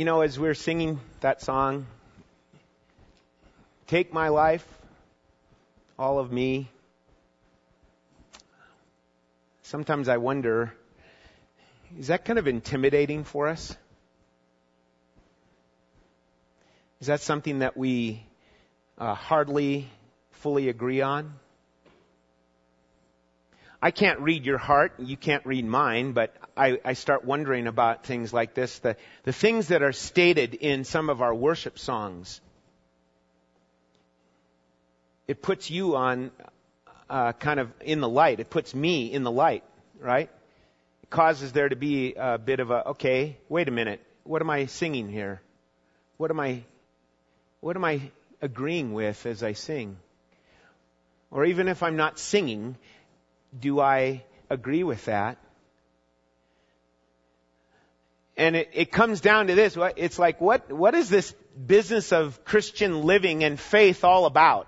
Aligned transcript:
you 0.00 0.06
know, 0.06 0.22
as 0.22 0.38
we 0.38 0.48
we're 0.48 0.54
singing 0.54 0.98
that 1.20 1.42
song, 1.42 1.84
Take 3.86 4.14
My 4.14 4.28
Life, 4.28 4.66
All 5.98 6.18
of 6.18 6.32
Me, 6.32 6.70
sometimes 9.60 10.08
I 10.08 10.16
wonder, 10.16 10.72
is 11.98 12.06
that 12.06 12.24
kind 12.24 12.38
of 12.38 12.48
intimidating 12.48 13.24
for 13.24 13.48
us? 13.48 13.76
Is 17.02 17.08
that 17.08 17.20
something 17.20 17.58
that 17.58 17.76
we 17.76 18.24
uh, 18.96 19.12
hardly 19.12 19.86
fully 20.30 20.70
agree 20.70 21.02
on? 21.02 21.34
I 23.82 23.90
can't 23.90 24.20
read 24.20 24.44
your 24.44 24.58
heart, 24.58 24.92
you 24.98 25.16
can't 25.16 25.44
read 25.46 25.64
mine, 25.64 26.12
but 26.12 26.34
I, 26.54 26.78
I 26.84 26.92
start 26.92 27.24
wondering 27.24 27.66
about 27.66 28.04
things 28.04 28.32
like 28.32 28.52
this. 28.52 28.78
The, 28.80 28.96
the 29.24 29.32
things 29.32 29.68
that 29.68 29.82
are 29.82 29.92
stated 29.92 30.54
in 30.54 30.84
some 30.84 31.08
of 31.08 31.22
our 31.22 31.34
worship 31.34 31.78
songs. 31.78 32.42
It 35.26 35.40
puts 35.40 35.70
you 35.70 35.96
on 35.96 36.30
uh, 37.08 37.32
kind 37.32 37.58
of 37.58 37.72
in 37.80 38.00
the 38.00 38.08
light. 38.08 38.38
It 38.40 38.50
puts 38.50 38.74
me 38.74 39.10
in 39.10 39.22
the 39.22 39.30
light, 39.30 39.64
right? 39.98 40.28
It 41.02 41.10
causes 41.10 41.52
there 41.52 41.68
to 41.68 41.76
be 41.76 42.14
a 42.18 42.36
bit 42.36 42.60
of 42.60 42.70
a, 42.70 42.88
okay, 42.88 43.38
wait 43.48 43.68
a 43.68 43.70
minute. 43.70 44.04
What 44.24 44.42
am 44.42 44.50
I 44.50 44.66
singing 44.66 45.08
here? 45.08 45.40
What 46.18 46.30
am 46.30 46.38
I, 46.38 46.64
what 47.60 47.76
am 47.76 47.84
I 47.86 48.02
agreeing 48.42 48.92
with 48.92 49.24
as 49.24 49.42
I 49.42 49.54
sing? 49.54 49.96
Or 51.30 51.46
even 51.46 51.68
if 51.68 51.82
I'm 51.82 51.96
not 51.96 52.18
singing, 52.18 52.76
do 53.58 53.80
I 53.80 54.24
agree 54.48 54.84
with 54.84 55.04
that? 55.06 55.38
And 58.36 58.56
it, 58.56 58.70
it 58.72 58.92
comes 58.92 59.20
down 59.20 59.48
to 59.48 59.54
this. 59.54 59.76
It's 59.96 60.18
like, 60.18 60.40
what, 60.40 60.72
what 60.72 60.94
is 60.94 61.10
this 61.10 61.34
business 61.66 62.12
of 62.12 62.44
Christian 62.44 63.02
living 63.02 63.44
and 63.44 63.60
faith 63.60 64.04
all 64.04 64.24
about? 64.24 64.66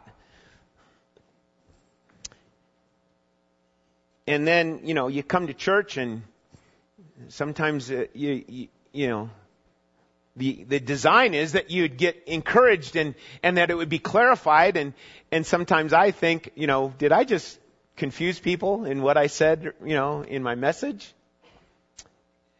And 4.27 4.47
then, 4.47 4.81
you 4.85 4.95
know, 4.95 5.09
you 5.09 5.23
come 5.23 5.47
to 5.47 5.55
church 5.55 5.97
and 5.97 6.23
sometimes 7.29 7.91
uh, 7.91 8.07
you, 8.15 8.45
you, 8.47 8.69
you 8.93 9.09
know, 9.09 9.31
the, 10.37 10.65
the 10.65 10.81
design 10.81 11.35
is 11.35 11.53
that 11.53 11.71
you'd 11.71 11.97
get 11.97 12.23
encouraged 12.27 12.97
and, 12.97 13.15
and 13.43 13.57
that 13.57 13.71
it 13.71 13.75
would 13.75 13.89
be 13.89 13.99
clarified 13.99 14.77
and, 14.77 14.95
and 15.31 15.47
sometimes 15.47 15.93
I 15.93 16.11
think, 16.11 16.51
you 16.55 16.67
know, 16.67 16.93
did 16.99 17.13
I 17.13 17.25
just 17.25 17.59
confuse 17.97 18.39
people 18.39 18.85
in 18.85 19.03
what 19.03 19.17
I 19.17 19.27
said, 19.27 19.75
you 19.85 19.95
know, 19.95 20.23
in 20.23 20.43
my 20.43 20.55
message. 20.55 21.13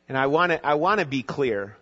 And 0.09 0.19
I 0.19 0.27
want 0.27 0.53
to, 0.53 0.65
I 0.65 0.75
want 0.75 1.01
to 1.01 1.07
be 1.07 1.23
clear 1.23 1.77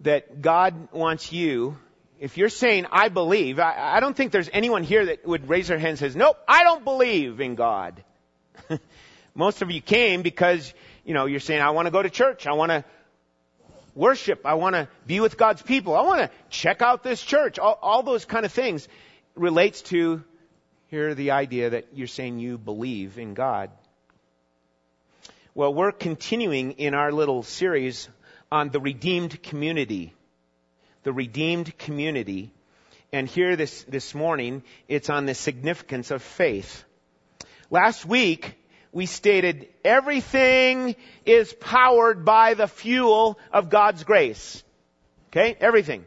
that 0.00 0.42
God 0.42 0.88
wants 0.92 1.32
you, 1.32 1.76
if 2.18 2.36
you're 2.36 2.48
saying, 2.48 2.86
I 2.90 3.08
believe, 3.08 3.58
I, 3.58 3.96
I 3.96 4.00
don't 4.00 4.16
think 4.16 4.32
there's 4.32 4.50
anyone 4.52 4.82
here 4.82 5.06
that 5.06 5.26
would 5.26 5.48
raise 5.48 5.68
their 5.68 5.78
hand 5.78 5.90
and 5.90 5.98
says, 5.98 6.16
nope, 6.16 6.36
I 6.48 6.64
don't 6.64 6.84
believe 6.84 7.40
in 7.40 7.54
God. 7.54 8.02
Most 9.34 9.62
of 9.62 9.70
you 9.70 9.80
came 9.80 10.22
because, 10.22 10.74
you 11.04 11.14
know, 11.14 11.26
you're 11.26 11.40
saying, 11.40 11.62
I 11.62 11.70
want 11.70 11.86
to 11.86 11.92
go 11.92 12.02
to 12.02 12.10
church. 12.10 12.46
I 12.46 12.52
want 12.52 12.70
to 12.70 12.84
worship. 13.94 14.44
I 14.44 14.54
want 14.54 14.74
to 14.74 14.88
be 15.06 15.20
with 15.20 15.36
God's 15.36 15.62
people. 15.62 15.94
I 15.94 16.02
want 16.02 16.20
to 16.20 16.30
check 16.50 16.82
out 16.82 17.02
this 17.02 17.22
church. 17.22 17.58
All, 17.58 17.78
all 17.80 18.02
those 18.02 18.24
kind 18.24 18.44
of 18.44 18.52
things 18.52 18.88
relates 19.34 19.82
to 19.82 20.22
here 20.92 21.14
the 21.14 21.30
idea 21.30 21.70
that 21.70 21.86
you're 21.94 22.06
saying 22.06 22.38
you 22.38 22.58
believe 22.58 23.16
in 23.16 23.32
God. 23.32 23.70
Well, 25.54 25.72
we're 25.72 25.90
continuing 25.90 26.72
in 26.72 26.92
our 26.92 27.10
little 27.10 27.42
series 27.42 28.10
on 28.50 28.68
the 28.68 28.78
redeemed 28.78 29.42
community. 29.42 30.12
The 31.04 31.12
redeemed 31.14 31.78
community. 31.78 32.52
And 33.10 33.26
here 33.26 33.56
this, 33.56 33.84
this 33.84 34.14
morning, 34.14 34.64
it's 34.86 35.08
on 35.08 35.24
the 35.24 35.32
significance 35.32 36.10
of 36.10 36.20
faith. 36.20 36.84
Last 37.70 38.04
week, 38.04 38.54
we 38.92 39.06
stated 39.06 39.68
everything 39.82 40.94
is 41.24 41.54
powered 41.54 42.26
by 42.26 42.52
the 42.52 42.68
fuel 42.68 43.38
of 43.50 43.70
God's 43.70 44.04
grace. 44.04 44.62
Okay? 45.30 45.56
Everything. 45.58 46.04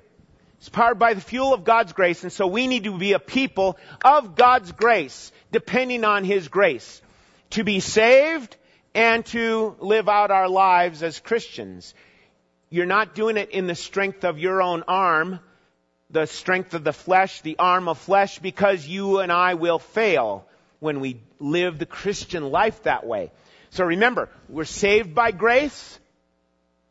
It's 0.66 0.70
powered 0.72 0.98
by 0.98 1.14
the 1.14 1.22
fuel 1.22 1.53
of 1.53 1.64
God's 1.64 1.94
grace, 1.94 2.24
and 2.24 2.34
so 2.34 2.48
we 2.48 2.66
need 2.66 2.86
to 2.86 2.98
be 2.98 3.14
a 3.14 3.20
people 3.20 3.78
of 4.03 4.34
God's 4.34 4.72
grace, 4.72 5.31
depending 5.52 6.03
on 6.03 6.24
His 6.24 6.48
grace, 6.48 7.03
to 7.52 7.64
be 7.64 7.80
saved 7.80 8.58
and 8.96 9.24
to 9.28 9.76
live 9.80 10.09
out 10.09 10.31
our 10.31 10.50
lives 10.50 11.03
as 11.03 11.20
Christians. 11.20 11.94
You're 12.72 12.88
not 12.88 13.14
doing 13.14 13.38
it 13.38 13.52
in 13.52 13.68
the 13.68 13.76
strength 13.76 14.24
of 14.24 14.40
your 14.40 14.59
own 14.59 14.81
arm, 14.88 15.40
the 16.09 16.26
strength 16.26 16.74
of 16.74 16.84
the 16.84 16.94
flesh, 16.94 17.42
the 17.42 17.59
arm 17.59 17.88
of 17.88 18.00
flesh, 18.00 18.40
because 18.40 18.88
you 18.88 19.20
and 19.20 19.32
I 19.32 19.53
will 19.53 19.78
fail 19.78 20.47
when 20.80 21.00
we 21.00 21.22
live 21.40 21.78
the 21.78 21.86
Christian 21.86 22.50
life 22.50 22.82
that 22.84 23.06
way. 23.06 23.32
So 23.70 23.86
remember, 23.86 24.30
we're 24.50 24.66
saved 24.66 25.14
by 25.14 25.30
grace. 25.30 26.00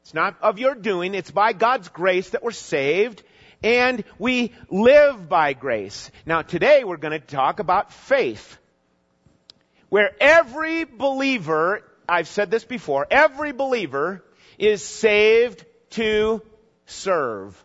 It's 0.03 0.15
not 0.15 0.37
of 0.43 0.61
your 0.61 0.77
doing, 0.77 1.17
it's 1.17 1.33
by 1.33 1.55
God's 1.55 1.89
grace 1.89 2.31
that 2.31 2.45
we're 2.45 2.53
saved 2.53 3.25
and 3.64 4.04
we 4.19 4.52
live 4.69 5.26
by 5.26 5.54
grace. 5.54 6.10
Now 6.26 6.42
today 6.42 6.84
we're 6.84 6.98
going 6.98 7.19
to 7.19 7.26
talk 7.26 7.60
about 7.60 7.92
faith. 7.92 8.58
Where 9.88 10.10
every 10.20 10.84
believer, 10.84 11.82
I've 12.06 12.28
said 12.28 12.50
this 12.50 12.64
before, 12.64 13.06
every 13.10 13.52
believer 13.52 14.22
is 14.58 14.84
saved 14.84 15.64
to 15.91 16.42
serve. 16.84 17.64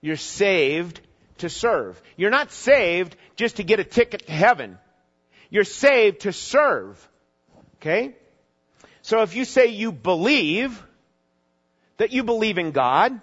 You're 0.00 0.16
saved 0.16 1.00
to 1.38 1.50
serve. 1.50 2.00
You're 2.16 2.30
not 2.30 2.50
saved 2.50 3.14
just 3.36 3.56
to 3.56 3.62
get 3.62 3.78
a 3.78 3.84
ticket 3.84 4.26
to 4.26 4.32
heaven. 4.32 4.78
You're 5.50 5.64
saved 5.64 6.20
to 6.20 6.32
serve. 6.32 7.08
Okay? 7.76 8.16
So 9.02 9.20
if 9.20 9.36
you 9.36 9.44
say 9.44 9.66
you 9.66 9.92
believe, 9.92 10.82
that 11.98 12.12
you 12.12 12.24
believe 12.24 12.56
in 12.56 12.70
God, 12.70 13.20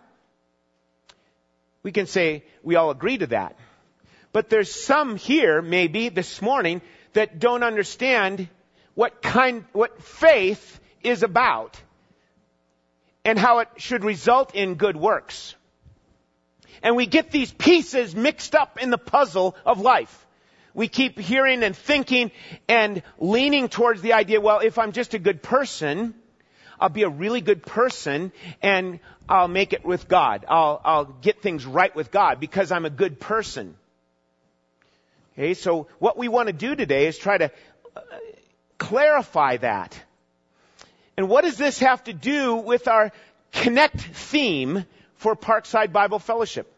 we 1.83 1.91
can 1.91 2.07
say 2.07 2.43
we 2.63 2.75
all 2.75 2.89
agree 2.89 3.17
to 3.17 3.27
that. 3.27 3.57
But 4.31 4.49
there's 4.49 4.73
some 4.73 5.15
here, 5.15 5.61
maybe 5.61 6.09
this 6.09 6.41
morning, 6.41 6.81
that 7.13 7.39
don't 7.39 7.61
understand 7.61 8.47
what 8.95 9.21
kind, 9.21 9.65
what 9.73 10.01
faith 10.01 10.79
is 11.03 11.21
about 11.21 11.79
and 13.25 13.37
how 13.37 13.59
it 13.59 13.69
should 13.77 14.03
result 14.03 14.55
in 14.55 14.75
good 14.75 14.97
works. 14.97 15.55
And 16.81 16.95
we 16.95 17.05
get 17.05 17.31
these 17.31 17.51
pieces 17.51 18.15
mixed 18.15 18.55
up 18.55 18.81
in 18.81 18.89
the 18.89 18.97
puzzle 18.97 19.55
of 19.65 19.79
life. 19.79 20.25
We 20.73 20.87
keep 20.87 21.19
hearing 21.19 21.63
and 21.63 21.75
thinking 21.75 22.31
and 22.67 23.03
leaning 23.19 23.69
towards 23.69 24.01
the 24.01 24.13
idea, 24.13 24.41
well, 24.41 24.59
if 24.59 24.79
I'm 24.79 24.91
just 24.91 25.13
a 25.13 25.19
good 25.19 25.43
person, 25.43 26.15
I'll 26.79 26.89
be 26.89 27.03
a 27.03 27.09
really 27.09 27.41
good 27.41 27.63
person 27.63 28.31
and 28.61 28.99
I'll 29.27 29.47
make 29.47 29.73
it 29.73 29.85
with 29.85 30.07
God. 30.07 30.45
I'll, 30.47 30.81
I'll 30.83 31.05
get 31.05 31.41
things 31.41 31.65
right 31.65 31.95
with 31.95 32.11
God 32.11 32.39
because 32.39 32.71
I'm 32.71 32.85
a 32.85 32.89
good 32.89 33.19
person. 33.19 33.75
Okay, 35.33 35.53
so 35.53 35.87
what 35.99 36.17
we 36.17 36.27
want 36.27 36.47
to 36.47 36.53
do 36.53 36.75
today 36.75 37.07
is 37.07 37.17
try 37.17 37.37
to 37.37 37.51
uh, 37.95 38.01
clarify 38.77 39.57
that. 39.57 39.99
And 41.17 41.29
what 41.29 41.43
does 41.43 41.57
this 41.57 41.79
have 41.79 42.03
to 42.05 42.13
do 42.13 42.55
with 42.55 42.87
our 42.87 43.11
connect 43.51 43.99
theme 43.99 44.85
for 45.15 45.35
Parkside 45.35 45.91
Bible 45.91 46.19
Fellowship? 46.19 46.71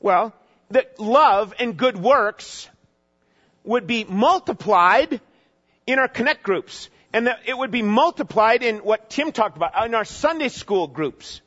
Well, 0.00 0.32
that 0.70 0.98
love 0.98 1.54
and 1.58 1.76
good 1.76 1.96
works 1.96 2.68
would 3.64 3.86
be 3.86 4.04
multiplied 4.04 5.20
in 5.86 5.98
our 5.98 6.08
connect 6.08 6.42
groups 6.42 6.88
and 7.12 7.26
that 7.26 7.40
it 7.46 7.56
would 7.56 7.70
be 7.70 7.82
multiplied 7.82 8.62
in 8.62 8.78
what 8.78 9.10
Tim 9.10 9.32
talked 9.32 9.56
about 9.56 9.86
in 9.86 9.94
our 9.94 10.04
Sunday 10.04 10.48
school 10.48 10.86
groups. 10.86 11.40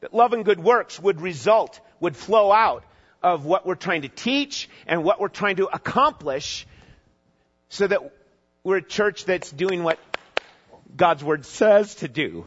That 0.00 0.14
love 0.14 0.32
and 0.32 0.44
good 0.44 0.60
works 0.60 0.98
would 0.98 1.20
result, 1.20 1.78
would 2.00 2.16
flow 2.16 2.50
out 2.50 2.84
of 3.22 3.44
what 3.44 3.66
we're 3.66 3.74
trying 3.74 4.02
to 4.02 4.08
teach 4.08 4.68
and 4.86 5.04
what 5.04 5.20
we're 5.20 5.28
trying 5.28 5.56
to 5.56 5.66
accomplish 5.66 6.66
so 7.68 7.86
that 7.86 8.00
we're 8.64 8.78
a 8.78 8.82
church 8.82 9.26
that's 9.26 9.50
doing 9.50 9.82
what 9.82 9.98
God's 10.96 11.22
Word 11.22 11.44
says 11.44 11.96
to 11.96 12.08
do. 12.08 12.46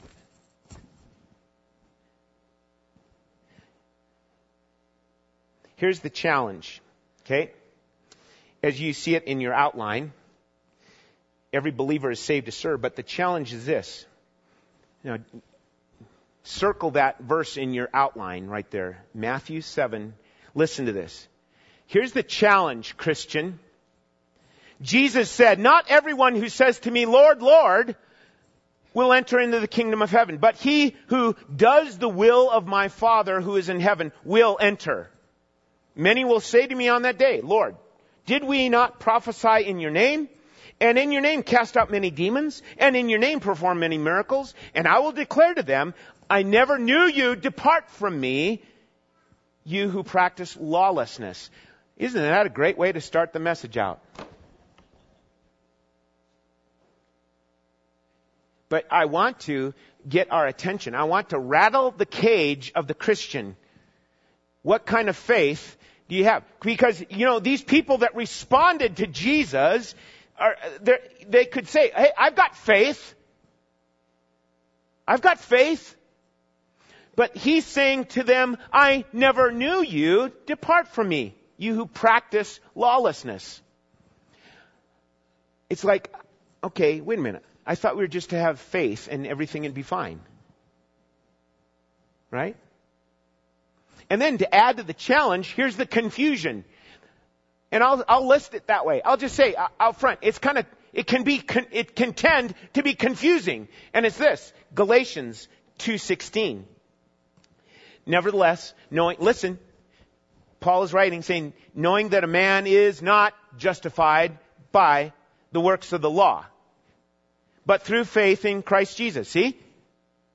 Here's 5.75 5.99
the 5.99 6.09
challenge, 6.09 6.81
okay? 7.25 7.51
As 8.61 8.79
you 8.79 8.93
see 8.93 9.15
it 9.15 9.25
in 9.25 9.41
your 9.41 9.53
outline, 9.53 10.13
every 11.53 11.71
believer 11.71 12.11
is 12.11 12.19
saved 12.19 12.47
to 12.47 12.51
serve, 12.51 12.81
but 12.81 12.95
the 12.95 13.03
challenge 13.03 13.53
is 13.53 13.65
this. 13.65 14.05
Now, 15.03 15.17
circle 16.43 16.91
that 16.91 17.19
verse 17.19 17.57
in 17.57 17.73
your 17.73 17.89
outline 17.93 18.47
right 18.47 18.69
there. 18.71 19.03
Matthew 19.13 19.61
7. 19.61 20.13
Listen 20.55 20.85
to 20.87 20.91
this. 20.91 21.27
Here's 21.87 22.11
the 22.11 22.23
challenge, 22.23 22.97
Christian. 22.97 23.59
Jesus 24.81 25.29
said, 25.29 25.59
not 25.59 25.85
everyone 25.89 26.35
who 26.35 26.49
says 26.49 26.79
to 26.79 26.91
me, 26.91 27.05
Lord, 27.05 27.41
Lord, 27.41 27.95
will 28.93 29.13
enter 29.13 29.39
into 29.39 29.59
the 29.59 29.67
kingdom 29.67 30.01
of 30.01 30.11
heaven. 30.11 30.37
But 30.37 30.55
he 30.55 30.95
who 31.07 31.35
does 31.55 31.97
the 31.97 32.09
will 32.09 32.49
of 32.49 32.67
my 32.67 32.87
Father 32.87 33.41
who 33.41 33.55
is 33.55 33.69
in 33.69 33.79
heaven 33.79 34.11
will 34.23 34.57
enter. 34.59 35.09
Many 35.95 36.25
will 36.25 36.39
say 36.39 36.65
to 36.65 36.75
me 36.75 36.89
on 36.89 37.03
that 37.03 37.17
day, 37.17 37.41
Lord, 37.41 37.75
did 38.25 38.43
we 38.43 38.69
not 38.69 38.99
prophesy 38.99 39.65
in 39.65 39.79
your 39.79 39.91
name? 39.91 40.29
And 40.83 40.99
in 40.99 41.13
your 41.13 41.21
name 41.21 41.43
cast 41.43 41.77
out 41.77 41.89
many 41.89 42.11
demons? 42.11 42.61
And 42.77 42.97
in 42.97 43.07
your 43.07 43.17
name 43.17 43.39
perform 43.39 43.79
many 43.79 43.97
miracles? 43.97 44.53
And 44.75 44.85
I 44.85 44.99
will 44.99 45.13
declare 45.13 45.53
to 45.53 45.63
them, 45.63 45.93
I 46.29 46.43
never 46.43 46.77
knew 46.77 47.05
you. 47.05 47.37
Depart 47.37 47.89
from 47.89 48.19
me, 48.19 48.61
you 49.63 49.87
who 49.87 50.03
practice 50.03 50.57
lawlessness. 50.59 51.49
Isn't 51.95 52.21
that 52.21 52.47
a 52.47 52.49
great 52.49 52.77
way 52.77 52.91
to 52.91 52.99
start 52.99 53.31
the 53.31 53.39
message 53.39 53.77
out? 53.77 54.01
But 58.67 58.85
I 58.91 59.05
want 59.05 59.39
to 59.41 59.73
get 60.09 60.33
our 60.33 60.45
attention. 60.45 60.95
I 60.95 61.05
want 61.05 61.29
to 61.29 61.39
rattle 61.39 61.91
the 61.91 62.05
cage 62.05 62.73
of 62.75 62.87
the 62.87 62.93
Christian. 62.93 63.55
What 64.63 64.85
kind 64.85 65.07
of 65.07 65.15
faith 65.15 65.77
do 66.09 66.15
you 66.15 66.25
have? 66.25 66.43
Because, 66.59 67.01
you 67.09 67.25
know, 67.25 67.39
these 67.39 67.63
people 67.63 67.99
that 67.99 68.17
responded 68.17 68.97
to 68.97 69.07
Jesus, 69.07 69.95
are, 70.37 70.55
they 71.27 71.45
could 71.45 71.67
say, 71.67 71.91
hey, 71.95 72.11
I've 72.17 72.35
got 72.35 72.55
faith. 72.55 73.15
I've 75.07 75.21
got 75.21 75.39
faith. 75.39 75.95
But 77.15 77.37
he's 77.37 77.65
saying 77.65 78.05
to 78.05 78.23
them, 78.23 78.57
I 78.71 79.05
never 79.13 79.51
knew 79.51 79.83
you. 79.83 80.31
Depart 80.47 80.87
from 80.87 81.09
me, 81.09 81.35
you 81.57 81.75
who 81.75 81.85
practice 81.85 82.59
lawlessness. 82.73 83.61
It's 85.69 85.83
like, 85.83 86.13
okay, 86.63 87.01
wait 87.01 87.19
a 87.19 87.21
minute. 87.21 87.43
I 87.65 87.75
thought 87.75 87.95
we 87.95 88.03
were 88.03 88.07
just 88.07 88.31
to 88.31 88.37
have 88.37 88.59
faith 88.59 89.07
and 89.09 89.27
everything 89.27 89.63
would 89.63 89.73
be 89.73 89.83
fine. 89.83 90.19
Right? 92.31 92.55
And 94.09 94.21
then 94.21 94.39
to 94.39 94.53
add 94.53 94.77
to 94.77 94.83
the 94.83 94.93
challenge, 94.93 95.53
here's 95.53 95.75
the 95.75 95.85
confusion. 95.85 96.65
And 97.73 97.83
I'll, 97.83 98.05
I'll 98.07 98.27
list 98.27 98.53
it 98.53 98.67
that 98.67 98.85
way. 98.85 99.01
I'll 99.01 99.17
just 99.17 99.35
say 99.35 99.55
uh, 99.55 99.67
out 99.79 99.99
front, 99.99 100.19
it's 100.21 100.37
kind 100.37 100.59
of, 100.59 100.67
it 100.93 101.07
can 101.07 101.23
be, 101.23 101.43
it 101.71 101.95
can 101.95 102.13
tend 102.13 102.53
to 102.73 102.83
be 102.83 102.93
confusing. 102.93 103.67
And 103.95 104.05
it's 104.05 104.15
this, 104.15 104.53
Galatians 104.75 105.47
2.16. 105.79 106.65
Nevertheless, 108.05 108.75
knowing, 108.91 109.17
listen, 109.19 109.57
Paul 110.59 110.83
is 110.83 110.93
writing 110.93 111.23
saying, 111.23 111.53
knowing 111.73 112.09
that 112.09 112.23
a 112.23 112.27
man 112.27 112.67
is 112.67 113.01
not 113.01 113.33
justified 113.57 114.37
by 114.71 115.11
the 115.51 115.59
works 115.59 115.93
of 115.93 116.01
the 116.01 116.11
law, 116.11 116.45
but 117.65 117.81
through 117.81 118.05
faith 118.05 118.45
in 118.45 118.61
Christ 118.61 118.97
Jesus. 118.97 119.27
See? 119.27 119.57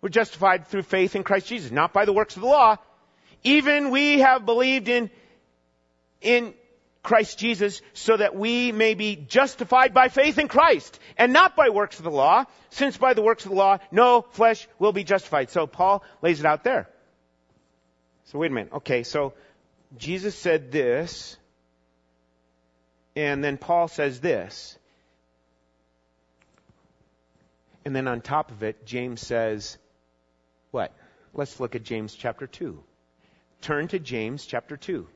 We're 0.00 0.08
justified 0.08 0.66
through 0.66 0.82
faith 0.82 1.14
in 1.14 1.22
Christ 1.22 1.46
Jesus, 1.46 1.70
not 1.70 1.92
by 1.92 2.04
the 2.04 2.12
works 2.12 2.34
of 2.34 2.42
the 2.42 2.48
law, 2.48 2.78
even 3.44 3.90
we 3.90 4.18
have 4.18 4.44
believed 4.44 4.88
in, 4.88 5.08
in 6.20 6.52
Christ 7.08 7.38
Jesus 7.38 7.80
so 7.94 8.18
that 8.18 8.36
we 8.36 8.70
may 8.70 8.92
be 8.92 9.16
justified 9.16 9.94
by 9.94 10.08
faith 10.08 10.38
in 10.38 10.46
Christ 10.46 11.00
and 11.16 11.32
not 11.32 11.56
by 11.56 11.70
works 11.70 11.96
of 11.96 12.04
the 12.04 12.10
law, 12.10 12.44
since 12.68 12.98
by 12.98 13.14
the 13.14 13.22
works 13.22 13.46
of 13.46 13.50
the 13.50 13.56
law 13.56 13.78
no 13.90 14.20
flesh 14.20 14.68
will 14.78 14.92
be 14.92 15.04
justified. 15.04 15.48
So 15.48 15.66
Paul 15.66 16.04
lays 16.20 16.38
it 16.40 16.44
out 16.44 16.64
there. 16.64 16.86
So 18.26 18.38
wait 18.38 18.50
a 18.50 18.54
minute. 18.54 18.74
Okay, 18.74 19.04
so 19.04 19.32
Jesus 19.96 20.34
said 20.34 20.70
this, 20.70 21.38
and 23.16 23.42
then 23.42 23.56
Paul 23.56 23.88
says 23.88 24.20
this. 24.20 24.76
And 27.86 27.96
then 27.96 28.06
on 28.06 28.20
top 28.20 28.50
of 28.50 28.62
it, 28.62 28.84
James 28.84 29.22
says, 29.22 29.78
what? 30.72 30.92
Let's 31.32 31.58
look 31.58 31.74
at 31.74 31.84
James 31.84 32.14
chapter 32.14 32.46
2 32.46 32.84
turn 33.60 33.88
to 33.88 33.98
James 33.98 34.46
chapter 34.46 34.76
2. 34.76 35.06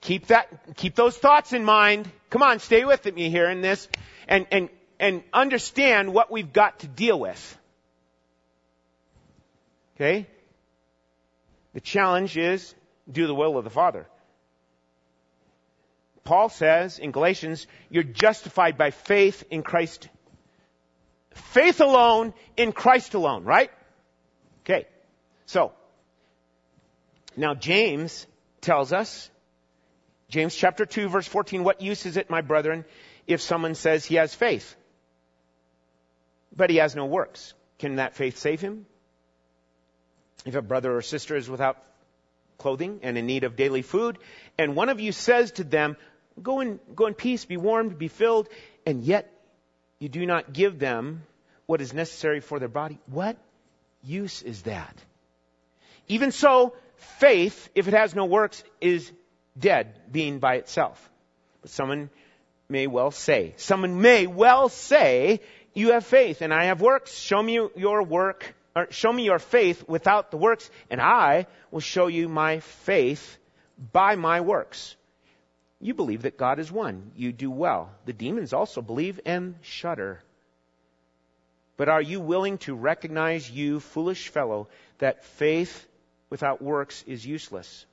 Keep 0.00 0.28
that, 0.28 0.76
keep 0.76 0.94
those 0.94 1.16
thoughts 1.16 1.52
in 1.52 1.64
mind. 1.64 2.10
Come 2.30 2.42
on, 2.42 2.58
stay 2.58 2.84
with 2.84 3.04
me 3.14 3.28
here 3.30 3.50
in 3.50 3.60
this 3.60 3.88
and, 4.28 4.46
and, 4.50 4.68
and 4.98 5.22
understand 5.32 6.14
what 6.14 6.30
we've 6.30 6.52
got 6.52 6.78
to 6.80 6.86
deal 6.86 7.18
with. 7.18 7.58
Okay? 9.96 10.26
The 11.74 11.80
challenge 11.80 12.38
is 12.38 12.74
do 13.10 13.26
the 13.26 13.34
will 13.34 13.58
of 13.58 13.64
the 13.64 13.70
Father. 13.70 14.06
Paul 16.24 16.48
says 16.48 16.98
in 16.98 17.10
Galatians, 17.10 17.66
you're 17.90 18.02
justified 18.02 18.78
by 18.78 18.90
faith 18.90 19.44
in 19.50 19.62
Christ. 19.62 20.08
Faith 21.32 21.80
alone 21.80 22.34
in 22.56 22.72
Christ 22.72 23.14
alone, 23.14 23.44
right? 23.44 23.70
Okay. 24.64 24.86
So, 25.46 25.72
now 27.36 27.54
James 27.54 28.26
tells 28.60 28.92
us, 28.92 29.30
James 30.30 30.54
chapter 30.54 30.86
2 30.86 31.08
verse 31.08 31.26
14, 31.26 31.64
what 31.64 31.82
use 31.82 32.06
is 32.06 32.16
it, 32.16 32.30
my 32.30 32.40
brethren, 32.40 32.84
if 33.26 33.40
someone 33.40 33.74
says 33.74 34.04
he 34.04 34.14
has 34.14 34.32
faith, 34.32 34.76
but 36.56 36.70
he 36.70 36.76
has 36.76 36.94
no 36.94 37.04
works? 37.04 37.52
Can 37.80 37.96
that 37.96 38.14
faith 38.14 38.38
save 38.38 38.60
him? 38.60 38.86
If 40.46 40.54
a 40.54 40.62
brother 40.62 40.96
or 40.96 41.02
sister 41.02 41.36
is 41.36 41.50
without 41.50 41.82
clothing 42.58 43.00
and 43.02 43.18
in 43.18 43.26
need 43.26 43.42
of 43.42 43.56
daily 43.56 43.82
food, 43.82 44.18
and 44.56 44.76
one 44.76 44.88
of 44.88 45.00
you 45.00 45.10
says 45.10 45.50
to 45.52 45.64
them, 45.64 45.96
go 46.40 46.60
in, 46.60 46.78
go 46.94 47.06
in 47.06 47.14
peace, 47.14 47.44
be 47.44 47.56
warmed, 47.56 47.98
be 47.98 48.08
filled, 48.08 48.48
and 48.86 49.02
yet 49.02 49.32
you 49.98 50.08
do 50.08 50.24
not 50.26 50.52
give 50.52 50.78
them 50.78 51.24
what 51.66 51.80
is 51.80 51.92
necessary 51.92 52.40
for 52.40 52.60
their 52.60 52.68
body, 52.68 52.98
what 53.06 53.36
use 54.04 54.42
is 54.42 54.62
that? 54.62 54.96
Even 56.06 56.30
so, 56.30 56.74
faith, 57.18 57.68
if 57.74 57.88
it 57.88 57.94
has 57.94 58.14
no 58.14 58.26
works, 58.26 58.62
is 58.80 59.10
dead, 59.58 59.94
being 60.10 60.38
by 60.38 60.56
itself. 60.56 61.10
But 61.62 61.70
someone 61.70 62.10
may 62.68 62.86
well 62.86 63.10
say, 63.10 63.54
someone 63.56 64.00
may 64.00 64.26
well 64.26 64.68
say, 64.68 65.40
you 65.74 65.92
have 65.92 66.04
faith 66.04 66.42
and 66.42 66.52
I 66.52 66.64
have 66.66 66.80
works. 66.80 67.16
Show 67.16 67.42
me 67.42 67.60
your 67.76 68.02
work, 68.02 68.54
or 68.74 68.88
show 68.90 69.12
me 69.12 69.24
your 69.24 69.38
faith 69.38 69.88
without 69.88 70.30
the 70.30 70.36
works, 70.36 70.70
and 70.90 71.00
I 71.00 71.46
will 71.70 71.80
show 71.80 72.06
you 72.06 72.28
my 72.28 72.60
faith 72.60 73.38
by 73.92 74.16
my 74.16 74.40
works. 74.40 74.96
You 75.80 75.94
believe 75.94 76.22
that 76.22 76.36
God 76.36 76.58
is 76.58 76.70
one. 76.70 77.12
You 77.16 77.32
do 77.32 77.50
well. 77.50 77.90
The 78.04 78.12
demons 78.12 78.52
also 78.52 78.82
believe 78.82 79.18
and 79.24 79.54
shudder. 79.62 80.20
But 81.78 81.88
are 81.88 82.02
you 82.02 82.20
willing 82.20 82.58
to 82.58 82.74
recognize, 82.74 83.50
you 83.50 83.80
foolish 83.80 84.28
fellow, 84.28 84.68
that 84.98 85.24
faith 85.24 85.86
without 86.28 86.60
works 86.60 87.02
is 87.06 87.24
useless. 87.24 87.86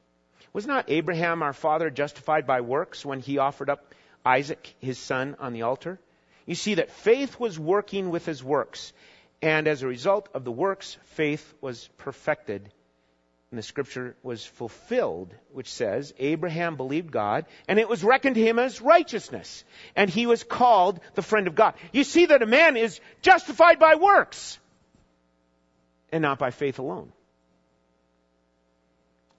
Was 0.54 0.66
not 0.66 0.90
Abraham 0.90 1.44
our 1.44 1.54
father 1.54 1.90
justified 1.90 2.48
by 2.48 2.62
works 2.62 3.06
when 3.06 3.20
he 3.20 3.38
offered 3.38 3.70
up 3.70 3.94
Isaac, 4.26 4.76
his 4.80 4.98
son, 4.98 5.36
on 5.40 5.54
the 5.54 5.64
altar? 5.64 6.00
You 6.46 6.56
see 6.56 6.76
that 6.76 6.92
faith 6.92 7.40
was 7.40 7.60
working 7.60 8.10
with 8.10 8.26
his 8.26 8.44
works, 8.44 8.94
and 9.42 9.68
as 9.68 9.84
a 9.84 9.88
result 9.88 10.30
of 10.34 10.44
the 10.44 10.52
works, 10.52 10.98
faith 11.04 11.54
was 11.62 11.90
perfected. 11.98 12.72
And 13.52 13.58
the 13.58 13.64
scripture 13.64 14.16
was 14.24 14.46
fulfilled, 14.46 15.34
which 15.54 15.72
says, 15.72 16.14
Abraham 16.20 16.76
believed 16.76 17.12
God, 17.12 17.46
and 17.68 17.80
it 17.80 17.88
was 17.88 18.04
reckoned 18.04 18.36
to 18.36 18.42
him 18.42 18.60
as 18.60 18.82
righteousness. 18.82 19.64
And 19.96 20.10
he 20.10 20.26
was 20.26 20.44
called 20.44 21.00
the 21.16 21.22
friend 21.22 21.48
of 21.48 21.56
God. 21.56 21.76
You 21.94 22.04
see 22.04 22.26
that 22.26 22.42
a 22.42 22.46
man 22.46 22.76
is 22.76 23.00
justified 23.22 23.80
by 23.80 23.96
works, 23.96 24.60
and 26.12 26.22
not 26.22 26.40
by 26.40 26.52
faith 26.52 26.80
alone. 26.80 27.14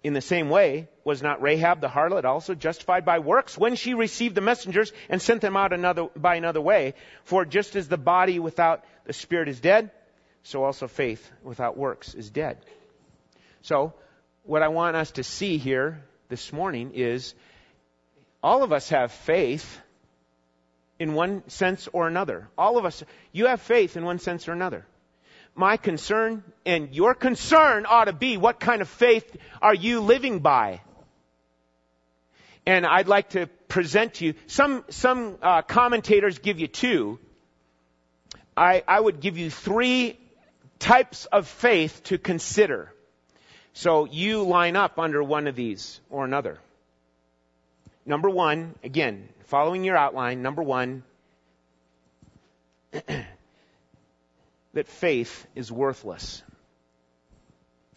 In 0.04 0.12
the 0.12 0.20
same 0.20 0.48
way, 0.48 0.88
was 1.02 1.22
not 1.22 1.42
Rahab 1.42 1.80
the 1.80 1.88
harlot 1.88 2.24
also 2.24 2.54
justified 2.54 3.04
by 3.04 3.18
works 3.18 3.58
when 3.58 3.74
she 3.74 3.94
received 3.94 4.36
the 4.36 4.40
messengers 4.40 4.92
and 5.08 5.20
sent 5.20 5.40
them 5.40 5.56
out 5.56 5.72
another, 5.72 6.08
by 6.14 6.36
another 6.36 6.60
way? 6.60 6.94
For 7.24 7.44
just 7.44 7.74
as 7.74 7.88
the 7.88 7.96
body 7.96 8.38
without 8.38 8.84
the 9.06 9.12
spirit 9.12 9.48
is 9.48 9.60
dead, 9.60 9.90
so 10.44 10.62
also 10.62 10.86
faith 10.86 11.28
without 11.42 11.76
works 11.76 12.14
is 12.14 12.30
dead. 12.30 12.58
So, 13.62 13.92
what 14.44 14.62
I 14.62 14.68
want 14.68 14.96
us 14.96 15.10
to 15.12 15.24
see 15.24 15.58
here 15.58 16.04
this 16.28 16.52
morning 16.52 16.92
is 16.94 17.34
all 18.40 18.62
of 18.62 18.72
us 18.72 18.90
have 18.90 19.10
faith 19.10 19.80
in 21.00 21.14
one 21.14 21.48
sense 21.48 21.88
or 21.92 22.06
another. 22.06 22.48
All 22.56 22.78
of 22.78 22.84
us, 22.84 23.02
you 23.32 23.46
have 23.46 23.60
faith 23.60 23.96
in 23.96 24.04
one 24.04 24.20
sense 24.20 24.48
or 24.48 24.52
another 24.52 24.86
my 25.58 25.76
concern 25.76 26.44
and 26.64 26.94
your 26.94 27.14
concern 27.14 27.84
ought 27.88 28.04
to 28.04 28.12
be 28.12 28.36
what 28.36 28.60
kind 28.60 28.80
of 28.80 28.88
faith 28.88 29.36
are 29.60 29.74
you 29.74 30.00
living 30.00 30.38
by? 30.38 30.80
And 32.64 32.86
I'd 32.86 33.08
like 33.08 33.30
to 33.30 33.48
present 33.66 34.14
to 34.14 34.26
you 34.26 34.34
some 34.46 34.84
some 34.88 35.36
uh, 35.42 35.62
commentators 35.62 36.38
give 36.38 36.60
you 36.60 36.68
two. 36.68 37.18
I, 38.56 38.84
I 38.86 39.00
would 39.00 39.20
give 39.20 39.36
you 39.36 39.50
three 39.50 40.18
types 40.78 41.26
of 41.26 41.48
faith 41.48 42.02
to 42.04 42.18
consider. 42.18 42.92
So 43.72 44.04
you 44.04 44.42
line 44.42 44.76
up 44.76 44.98
under 44.98 45.22
one 45.22 45.46
of 45.46 45.56
these 45.56 46.00
or 46.08 46.24
another. 46.24 46.58
Number 48.06 48.30
one, 48.30 48.74
again, 48.82 49.28
following 49.44 49.84
your 49.84 49.96
outline, 49.96 50.42
number 50.42 50.62
one, 50.62 51.02
that 54.78 54.86
faith 54.86 55.44
is 55.56 55.72
worthless. 55.72 56.40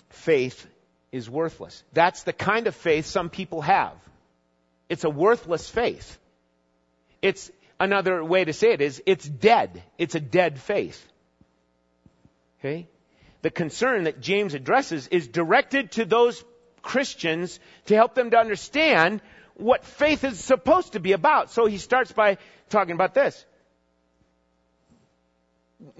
Faith 0.10 0.66
is 1.12 1.30
worthless. 1.30 1.84
That's 1.94 2.24
the 2.24 2.34
kind 2.34 2.66
of 2.66 2.76
faith 2.76 3.06
some 3.06 3.30
people 3.30 3.62
have. 3.62 3.94
It's 4.90 5.04
a 5.04 5.10
worthless 5.12 5.70
faith. 5.70 6.18
It's 7.22 7.52
another 7.80 8.24
way 8.24 8.46
to 8.46 8.52
say 8.52 8.72
it 8.72 8.82
is 8.82 9.04
it's 9.06 9.28
dead. 9.30 9.84
It's 10.00 10.16
a 10.16 10.20
dead 10.20 10.60
faith. 10.60 11.08
Okay? 12.60 12.88
The 13.44 13.52
concern 13.52 14.06
that 14.06 14.20
James 14.20 14.56
addresses 14.56 15.08
is 15.10 15.28
directed 15.28 15.92
to 15.92 16.06
those 16.06 16.44
Christians 16.82 17.60
to 17.86 17.96
help 17.96 18.16
them 18.16 18.32
to 18.32 18.40
understand 18.40 19.22
what 19.54 19.86
faith 19.86 20.24
is 20.24 20.40
supposed 20.40 20.94
to 20.94 21.00
be 21.00 21.12
about. 21.12 21.52
So 21.52 21.68
he 21.68 21.78
starts 21.78 22.12
by 22.12 22.40
talking 22.70 22.96
about 22.96 23.14
this. 23.14 23.46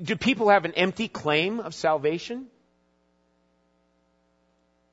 Do 0.02 0.16
people 0.16 0.50
have 0.50 0.66
an 0.66 0.74
empty 0.74 1.08
claim 1.08 1.60
of 1.60 1.74
salvation? 1.74 2.48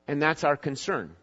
And 0.07 0.21
that's 0.21 0.43
our 0.43 0.57
concern. 0.57 1.15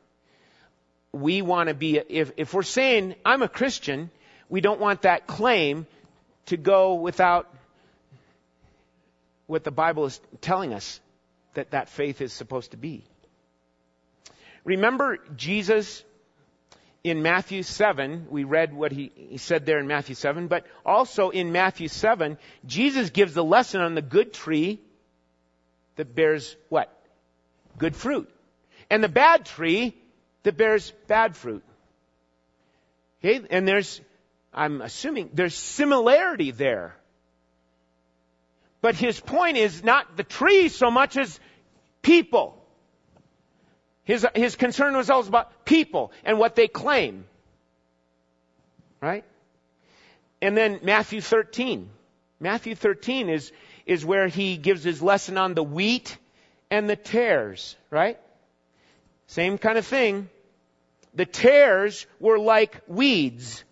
We 1.13 1.43
want 1.43 1.69
to 1.69 1.75
be, 1.75 1.99
if, 1.99 2.33
if 2.37 2.55
we're 2.55 2.63
saying, 2.63 3.17
I'm 3.25 3.43
a 3.43 3.49
Christian, 3.49 4.11
we 4.49 4.61
don't 4.61 4.81
want 4.81 5.03
that 5.03 5.27
claim 5.27 5.87
to 6.47 6.57
go 6.57 6.95
without 6.95 7.53
what 9.47 9.65
the 9.65 9.71
Bible 9.71 10.07
is 10.07 10.21
telling 10.41 10.73
us 10.73 11.01
that 11.55 11.71
that 11.71 11.89
faith 11.89 12.21
is 12.21 12.33
supposed 12.33 12.73
to 12.73 12.77
be. 12.77 13.05
Remember 14.65 15.19
Jesus 15.37 16.03
in 17.07 17.23
Matthew 17.23 17.63
7, 17.63 18.27
we 18.31 18.43
read 18.43 18.75
what 18.75 18.91
he, 18.91 19.13
he, 19.15 19.37
said 19.37 19.65
there 19.65 19.79
in 19.79 19.87
Matthew 19.87 20.17
7, 20.17 20.49
but 20.49 20.67
also 20.85 21.31
in 21.31 21.53
Matthew 21.53 21.87
7, 21.87 22.37
Jesus 22.67 23.11
gives 23.11 23.33
the 23.33 23.45
lesson 23.45 23.81
on 23.81 23.95
the 23.95 24.03
good 24.03 24.33
tree 24.33 24.81
that 25.95 26.17
bears 26.17 26.57
what? 26.69 26.93
Good 27.79 27.95
fruit. 27.95 28.29
And 28.91 29.05
the 29.05 29.09
bad 29.09 29.47
tree 29.47 29.97
that 30.43 30.57
bears 30.57 30.93
bad 31.07 31.37
fruit. 31.37 31.63
Okay? 33.21 33.47
And 33.51 33.69
there's, 33.69 34.01
I'm 34.53 34.83
assuming, 34.83 35.31
there's 35.33 35.55
similarity 35.55 36.51
there. 36.51 36.97
But 38.81 38.97
his 38.97 39.21
point 39.21 39.59
is 39.59 39.85
not 39.85 40.17
the 40.17 40.25
tree 40.25 40.69
so 40.71 40.91
much 40.91 41.17
as 41.17 41.39
people. 42.03 42.66
His, 44.07 44.25
his 44.37 44.55
concern 44.55 44.97
was 44.97 45.11
always 45.11 45.27
about 45.27 45.65
people 45.65 46.13
and 46.25 46.39
what 46.39 46.55
they 46.55 46.69
claim. 46.69 47.25
Right? 49.03 49.25
And 50.41 50.57
then 50.57 50.79
Matthew 50.85 51.21
13. 51.21 51.91
Matthew 52.39 52.77
13 52.77 53.29
is, 53.29 53.51
is 53.85 54.05
where 54.05 54.29
he 54.29 54.59
gives 54.59 54.85
his 54.85 55.03
lesson 55.03 55.37
on 55.37 55.55
the 55.55 55.63
wheat 55.65 56.17
and 56.71 56.89
the 56.89 56.95
tares, 56.95 57.75
right? 57.91 58.19
Same 59.27 59.59
kind 59.59 59.77
of 59.77 59.85
thing. 59.85 60.29
The 61.15 61.27
tares 61.27 62.07
were 62.21 62.39
like 62.39 62.81
weeds. 62.87 63.65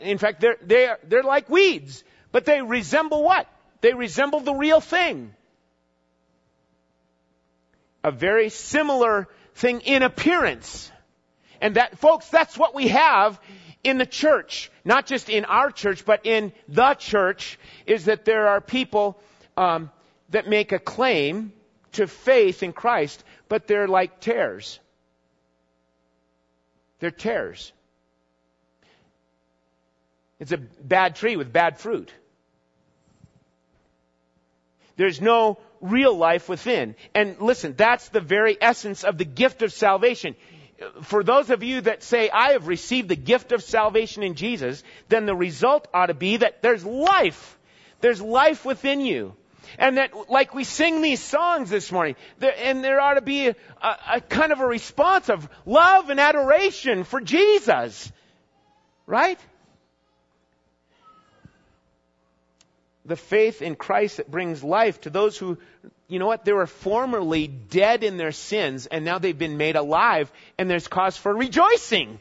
In 0.00 0.18
fact, 0.18 0.42
they're, 0.42 0.58
they're, 0.60 0.98
they're 1.04 1.22
like 1.22 1.48
weeds, 1.48 2.04
but 2.30 2.44
they 2.44 2.60
resemble 2.60 3.24
what? 3.24 3.46
They 3.80 3.94
resemble 3.94 4.40
the 4.40 4.54
real 4.54 4.82
thing 4.82 5.32
a 8.04 8.10
very 8.10 8.48
similar 8.48 9.28
thing 9.54 9.80
in 9.80 10.02
appearance. 10.02 10.90
And 11.60 11.74
that, 11.74 11.98
folks, 11.98 12.28
that's 12.28 12.56
what 12.56 12.74
we 12.74 12.88
have 12.88 13.40
in 13.82 13.98
the 13.98 14.06
church. 14.06 14.70
Not 14.84 15.06
just 15.06 15.28
in 15.28 15.44
our 15.44 15.70
church, 15.70 16.04
but 16.04 16.24
in 16.24 16.52
the 16.68 16.94
church, 16.94 17.58
is 17.86 18.06
that 18.06 18.24
there 18.24 18.48
are 18.48 18.60
people 18.60 19.20
um, 19.56 19.90
that 20.30 20.48
make 20.48 20.72
a 20.72 20.78
claim 20.78 21.52
to 21.92 22.06
faith 22.06 22.62
in 22.62 22.72
Christ, 22.72 23.24
but 23.48 23.66
they're 23.66 23.88
like 23.88 24.20
tares. 24.20 24.78
They're 27.00 27.10
tares. 27.10 27.72
It's 30.38 30.52
a 30.52 30.58
bad 30.58 31.16
tree 31.16 31.36
with 31.36 31.52
bad 31.52 31.78
fruit. 31.78 32.12
There's 34.96 35.20
no 35.20 35.58
real 35.80 36.16
life 36.16 36.48
within. 36.48 36.94
And 37.14 37.40
listen, 37.40 37.74
that's 37.76 38.08
the 38.08 38.20
very 38.20 38.56
essence 38.60 39.04
of 39.04 39.18
the 39.18 39.24
gift 39.24 39.62
of 39.62 39.72
salvation. 39.72 40.34
For 41.02 41.24
those 41.24 41.50
of 41.50 41.62
you 41.62 41.80
that 41.82 42.02
say, 42.02 42.30
I 42.30 42.52
have 42.52 42.68
received 42.68 43.08
the 43.08 43.16
gift 43.16 43.52
of 43.52 43.62
salvation 43.62 44.22
in 44.22 44.34
Jesus, 44.34 44.82
then 45.08 45.26
the 45.26 45.34
result 45.34 45.88
ought 45.92 46.06
to 46.06 46.14
be 46.14 46.36
that 46.36 46.62
there's 46.62 46.84
life. 46.84 47.58
There's 48.00 48.20
life 48.20 48.64
within 48.64 49.00
you. 49.00 49.34
And 49.76 49.98
that, 49.98 50.30
like 50.30 50.54
we 50.54 50.64
sing 50.64 51.02
these 51.02 51.20
songs 51.20 51.68
this 51.68 51.92
morning, 51.92 52.16
there, 52.38 52.54
and 52.56 52.82
there 52.82 53.00
ought 53.00 53.14
to 53.14 53.20
be 53.20 53.48
a, 53.48 53.56
a, 53.82 54.20
kind 54.20 54.52
of 54.52 54.60
a 54.60 54.66
response 54.66 55.28
of 55.28 55.48
love 55.66 56.10
and 56.10 56.18
adoration 56.18 57.04
for 57.04 57.20
Jesus. 57.20 58.10
Right? 59.06 59.38
The 63.08 63.16
faith 63.16 63.62
in 63.62 63.74
Christ 63.74 64.18
that 64.18 64.30
brings 64.30 64.62
life 64.62 65.00
to 65.00 65.10
those 65.10 65.36
who, 65.36 65.58
you 66.08 66.18
know 66.18 66.26
what, 66.26 66.44
they 66.44 66.52
were 66.52 66.66
formerly 66.66 67.48
dead 67.48 68.04
in 68.04 68.18
their 68.18 68.32
sins 68.32 68.86
and 68.86 69.04
now 69.04 69.18
they've 69.18 69.36
been 69.36 69.56
made 69.56 69.76
alive 69.76 70.30
and 70.58 70.70
there's 70.70 70.86
cause 70.86 71.16
for 71.16 71.34
rejoicing. 71.34 72.20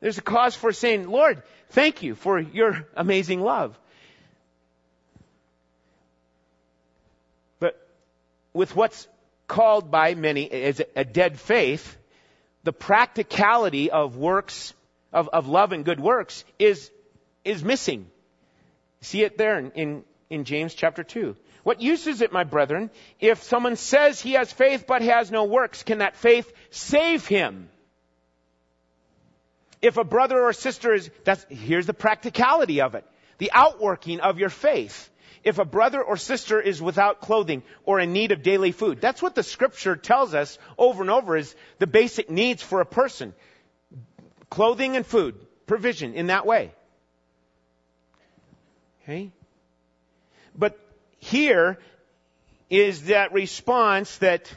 There's 0.00 0.18
a 0.18 0.22
cause 0.22 0.54
for 0.54 0.72
saying, 0.72 1.08
Lord, 1.08 1.42
thank 1.70 2.02
you 2.02 2.14
for 2.14 2.40
your 2.40 2.88
amazing 2.96 3.42
love. 3.42 3.78
But 7.60 7.86
with 8.54 8.74
what's 8.74 9.06
called 9.46 9.90
by 9.90 10.14
many 10.14 10.50
as 10.50 10.80
a 10.96 11.04
dead 11.04 11.38
faith, 11.38 11.98
the 12.62 12.72
practicality 12.72 13.90
of 13.90 14.16
works, 14.16 14.72
of, 15.12 15.28
of 15.28 15.48
love 15.48 15.72
and 15.72 15.84
good 15.84 16.00
works 16.00 16.44
is, 16.58 16.90
is 17.44 17.62
missing. 17.62 18.10
See 19.04 19.22
it 19.22 19.36
there 19.36 19.58
in, 19.58 19.70
in, 19.72 20.04
in 20.30 20.44
James 20.44 20.72
chapter 20.72 21.04
2. 21.04 21.36
What 21.62 21.82
use 21.82 22.06
is 22.06 22.22
it, 22.22 22.32
my 22.32 22.44
brethren, 22.44 22.90
if 23.20 23.42
someone 23.42 23.76
says 23.76 24.18
he 24.18 24.32
has 24.32 24.50
faith 24.50 24.86
but 24.86 25.02
has 25.02 25.30
no 25.30 25.44
works? 25.44 25.82
Can 25.82 25.98
that 25.98 26.16
faith 26.16 26.50
save 26.70 27.26
him? 27.26 27.68
If 29.82 29.98
a 29.98 30.04
brother 30.04 30.40
or 30.40 30.54
sister 30.54 30.94
is, 30.94 31.10
that's, 31.24 31.44
here's 31.50 31.84
the 31.84 31.92
practicality 31.92 32.80
of 32.80 32.94
it. 32.94 33.04
The 33.36 33.50
outworking 33.52 34.20
of 34.20 34.38
your 34.38 34.48
faith. 34.48 35.10
If 35.42 35.58
a 35.58 35.66
brother 35.66 36.02
or 36.02 36.16
sister 36.16 36.58
is 36.58 36.80
without 36.80 37.20
clothing 37.20 37.62
or 37.84 38.00
in 38.00 38.14
need 38.14 38.32
of 38.32 38.42
daily 38.42 38.72
food, 38.72 39.02
that's 39.02 39.20
what 39.20 39.34
the 39.34 39.42
scripture 39.42 39.96
tells 39.96 40.32
us 40.32 40.58
over 40.78 41.02
and 41.02 41.10
over 41.10 41.36
is 41.36 41.54
the 41.78 41.86
basic 41.86 42.30
needs 42.30 42.62
for 42.62 42.80
a 42.80 42.86
person. 42.86 43.34
Clothing 44.48 44.96
and 44.96 45.04
food, 45.04 45.34
provision 45.66 46.14
in 46.14 46.28
that 46.28 46.46
way. 46.46 46.72
Okay? 49.04 49.30
But 50.56 50.78
here 51.18 51.78
is 52.70 53.04
that 53.04 53.32
response 53.32 54.16
that 54.18 54.52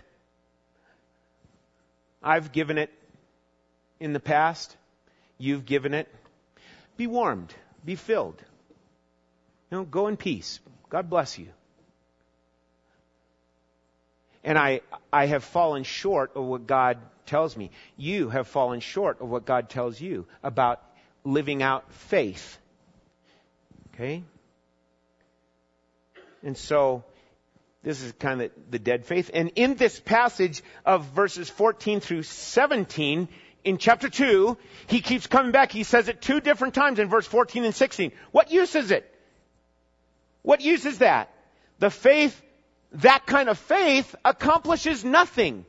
I've 2.24 2.51
given 2.51 2.77
it 2.77 2.92
in 4.00 4.13
the 4.13 4.20
past. 4.20 4.75
You've 5.38 5.66
given 5.66 5.94
it. 5.94 6.08
Be 6.96 7.08
warmed. 7.08 7.54
Be 7.86 7.96
filled. 7.96 8.42
You 9.70 9.80
know, 9.80 9.84
go 9.84 10.08
in 10.08 10.18
peace. 10.18 10.60
God 10.89 11.10
bless 11.10 11.38
you. 11.38 11.50
And 14.44 14.58
I, 14.58 14.82
I 15.12 15.25
have 15.25 15.44
fallen 15.44 15.84
short 15.84 16.32
of 16.36 16.46
what 16.46 16.68
God 16.68 16.98
tells 17.25 17.58
me. 17.58 17.70
You 17.98 18.30
have 18.30 18.48
fallen 18.48 18.80
short 18.80 19.20
of 19.20 19.30
what 19.30 19.46
God 19.46 19.70
tells 19.70 20.00
you 20.00 20.25
about 20.42 20.82
living 21.25 21.62
out 21.62 21.92
faith. 21.92 22.58
Okay? 23.94 24.24
And 26.44 26.58
so, 26.58 27.03
this 27.84 28.01
is 28.01 28.12
kind 28.13 28.41
of 28.41 28.51
the 28.70 28.79
dead 28.79 29.06
faith. 29.06 29.32
And 29.34 29.51
in 29.56 29.75
this 29.75 30.00
passage 30.00 30.62
of 30.86 31.06
verses 31.06 31.50
14 31.50 32.00
through 32.00 32.24
17, 32.24 33.27
in 33.63 33.77
chapter 33.77 34.10
2, 34.10 34.58
he 34.88 35.01
keeps 35.01 35.27
coming 35.27 35.51
back. 35.51 35.72
He 35.72 35.84
says 35.84 36.08
it 36.08 36.22
two 36.22 36.39
different 36.39 36.74
times 36.74 37.00
in 37.00 37.10
verse 37.10 37.27
14 37.27 37.65
and 37.65 37.75
16. 37.75 38.12
What 38.32 38.51
use 38.51 38.75
is 38.75 38.91
it? 38.91 39.13
What 40.41 40.62
use 40.62 40.86
is 40.86 41.00
that? 41.00 41.34
The 41.79 41.89
faith, 41.89 42.41
that 42.94 43.25
kind 43.25 43.50
of 43.50 43.58
faith 43.58 44.15
accomplishes 44.24 45.03
nothing. 45.03 45.65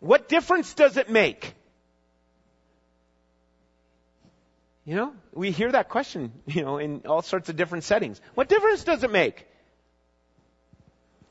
What 0.00 0.28
difference 0.28 0.74
does 0.74 0.96
it 0.96 1.10
make? 1.10 1.54
You 4.84 4.96
know, 4.96 5.12
we 5.32 5.50
hear 5.50 5.72
that 5.72 5.88
question, 5.88 6.32
you 6.46 6.62
know, 6.62 6.78
in 6.78 7.02
all 7.06 7.22
sorts 7.22 7.48
of 7.48 7.56
different 7.56 7.84
settings. 7.84 8.20
What 8.34 8.48
difference 8.48 8.84
does 8.84 9.02
it 9.02 9.10
make? 9.10 9.46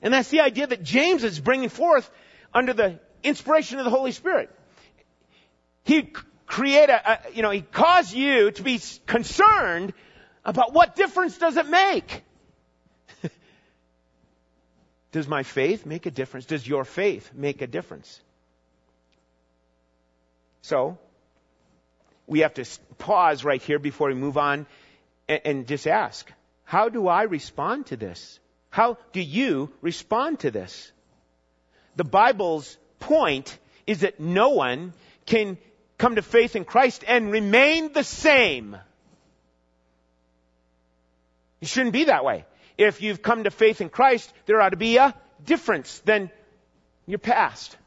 And 0.02 0.14
that's 0.14 0.30
the 0.30 0.42
idea 0.42 0.68
that 0.68 0.84
James 0.84 1.24
is 1.24 1.40
bringing 1.40 1.70
forth 1.70 2.10
under 2.54 2.74
the 2.74 3.00
inspiration 3.24 3.80
of 3.80 3.86
the 3.86 3.92
Holy 3.92 4.12
Spirit. 4.12 4.50
He 5.84 6.12
create 6.46 6.90
a, 6.90 7.12
a 7.12 7.20
you 7.34 7.42
know, 7.42 7.52
he 7.52 7.62
caused 7.62 8.14
you 8.14 8.52
to 8.52 8.64
be 8.64 8.82
concerned 9.06 9.94
about 10.44 10.74
what 10.74 10.96
difference 10.96 11.38
does 11.38 11.56
it 11.56 11.68
make? 11.68 12.24
does 15.12 15.28
my 15.28 15.44
faith 15.44 15.86
make 15.86 16.06
a 16.06 16.12
difference? 16.12 16.46
Does 16.46 16.68
your 16.68 16.84
faith 16.86 17.32
make 17.34 17.62
a 17.62 17.68
difference? 17.68 18.20
So, 20.62 20.98
we 22.28 22.40
have 22.40 22.54
to 22.56 22.66
pause 22.98 23.44
right 23.44 23.62
here 23.62 23.80
before 23.80 24.08
we 24.08 24.16
move 24.16 24.38
on 24.38 24.66
and, 25.28 25.42
and 25.46 25.68
just 25.68 25.88
ask, 25.88 26.32
how 26.64 26.90
do 26.90 27.08
I 27.08 27.24
respond 27.24 27.88
to 27.88 27.98
this? 27.98 28.40
How 28.70 28.98
do 29.12 29.22
you 29.22 29.72
respond 29.82 30.40
to 30.40 30.52
this? 30.52 30.92
The 31.96 32.04
Bible's 32.04 32.78
point 33.00 33.58
is 33.86 34.02
that 34.02 34.20
no 34.20 34.50
one 34.50 34.94
can 35.26 35.58
come 35.98 36.16
to 36.16 36.22
faith 36.22 36.56
in 36.56 36.66
Christ 36.66 37.04
and 37.08 37.32
remain 37.32 37.94
the 37.94 38.04
same. 38.04 38.78
It 41.62 41.68
shouldn't 41.68 41.94
be 41.94 42.06
that 42.06 42.26
way. 42.26 42.46
If 42.78 43.02
you've 43.02 43.22
come 43.22 43.44
to 43.44 43.52
faith 43.52 43.80
in 43.80 43.90
Christ, 43.90 44.34
there 44.46 44.60
ought 44.60 44.70
to 44.70 44.78
be 44.78 44.98
a 44.98 45.14
difference 45.46 46.00
than 46.00 46.32
your 47.06 47.20
past. 47.20 47.78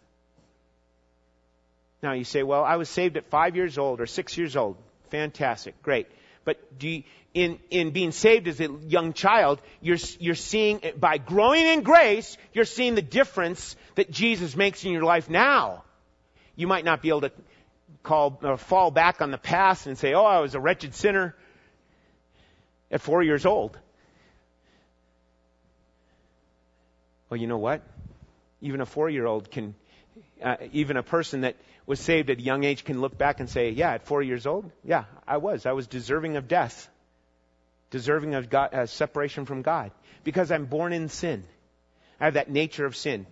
Now 2.02 2.12
you 2.12 2.24
say, 2.24 2.42
well, 2.42 2.64
I 2.64 2.76
was 2.76 2.88
saved 2.88 3.16
at 3.16 3.26
five 3.26 3.56
years 3.56 3.78
old 3.78 4.00
or 4.00 4.06
six 4.06 4.36
years 4.36 4.56
old. 4.56 4.76
Fantastic. 5.10 5.82
Great. 5.82 6.06
But 6.44 6.58
you, 6.80 7.02
in, 7.34 7.58
in 7.70 7.90
being 7.90 8.12
saved 8.12 8.48
as 8.48 8.60
a 8.60 8.68
young 8.86 9.12
child, 9.12 9.60
you're, 9.80 9.98
you're 10.18 10.34
seeing, 10.34 10.80
by 10.98 11.18
growing 11.18 11.66
in 11.66 11.82
grace, 11.82 12.36
you're 12.52 12.64
seeing 12.64 12.94
the 12.94 13.02
difference 13.02 13.76
that 13.96 14.10
Jesus 14.10 14.56
makes 14.56 14.84
in 14.84 14.92
your 14.92 15.02
life 15.02 15.28
now. 15.28 15.84
You 16.54 16.66
might 16.66 16.84
not 16.84 17.02
be 17.02 17.08
able 17.08 17.22
to 17.22 17.32
call, 18.02 18.38
or 18.42 18.56
fall 18.56 18.90
back 18.90 19.20
on 19.20 19.30
the 19.30 19.38
past 19.38 19.86
and 19.86 19.98
say, 19.98 20.14
oh, 20.14 20.24
I 20.24 20.40
was 20.40 20.54
a 20.54 20.60
wretched 20.60 20.94
sinner 20.94 21.34
at 22.90 23.00
four 23.00 23.22
years 23.22 23.44
old. 23.44 23.78
Well, 27.28 27.40
you 27.40 27.46
know 27.46 27.58
what? 27.58 27.82
Even 28.60 28.80
a 28.80 28.86
four 28.86 29.10
year 29.10 29.26
old 29.26 29.50
can, 29.50 29.74
uh, 30.42 30.56
even 30.72 30.96
a 30.96 31.02
person 31.02 31.42
that 31.42 31.56
was 31.86 32.00
saved 32.00 32.30
at 32.30 32.38
a 32.38 32.42
young 32.42 32.64
age 32.64 32.84
can 32.84 33.00
look 33.00 33.16
back 33.16 33.40
and 33.40 33.48
say, 33.48 33.70
yeah, 33.70 33.92
at 33.92 34.06
four 34.06 34.22
years 34.22 34.46
old, 34.46 34.70
yeah, 34.84 35.04
I 35.26 35.36
was. 35.36 35.66
I 35.66 35.72
was 35.72 35.86
deserving 35.86 36.36
of 36.36 36.48
death, 36.48 36.88
deserving 37.90 38.34
of 38.34 38.50
God, 38.50 38.74
uh, 38.74 38.86
separation 38.86 39.46
from 39.46 39.62
God, 39.62 39.92
because 40.24 40.50
I'm 40.50 40.66
born 40.66 40.92
in 40.92 41.08
sin. 41.08 41.44
I 42.20 42.24
have 42.24 42.34
that 42.34 42.50
nature 42.50 42.86
of 42.86 42.96
sin. 42.96 43.26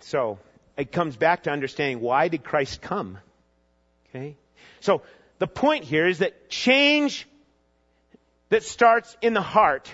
So, 0.00 0.38
it 0.76 0.90
comes 0.90 1.16
back 1.16 1.42
to 1.42 1.50
understanding 1.50 2.00
why 2.00 2.28
did 2.28 2.44
Christ 2.44 2.80
come? 2.80 3.18
Okay? 4.08 4.36
So, 4.80 5.02
the 5.38 5.46
point 5.46 5.84
here 5.84 6.06
is 6.06 6.18
that 6.18 6.48
change 6.48 7.28
that 8.48 8.62
starts 8.62 9.16
in 9.20 9.34
the 9.34 9.42
heart, 9.42 9.90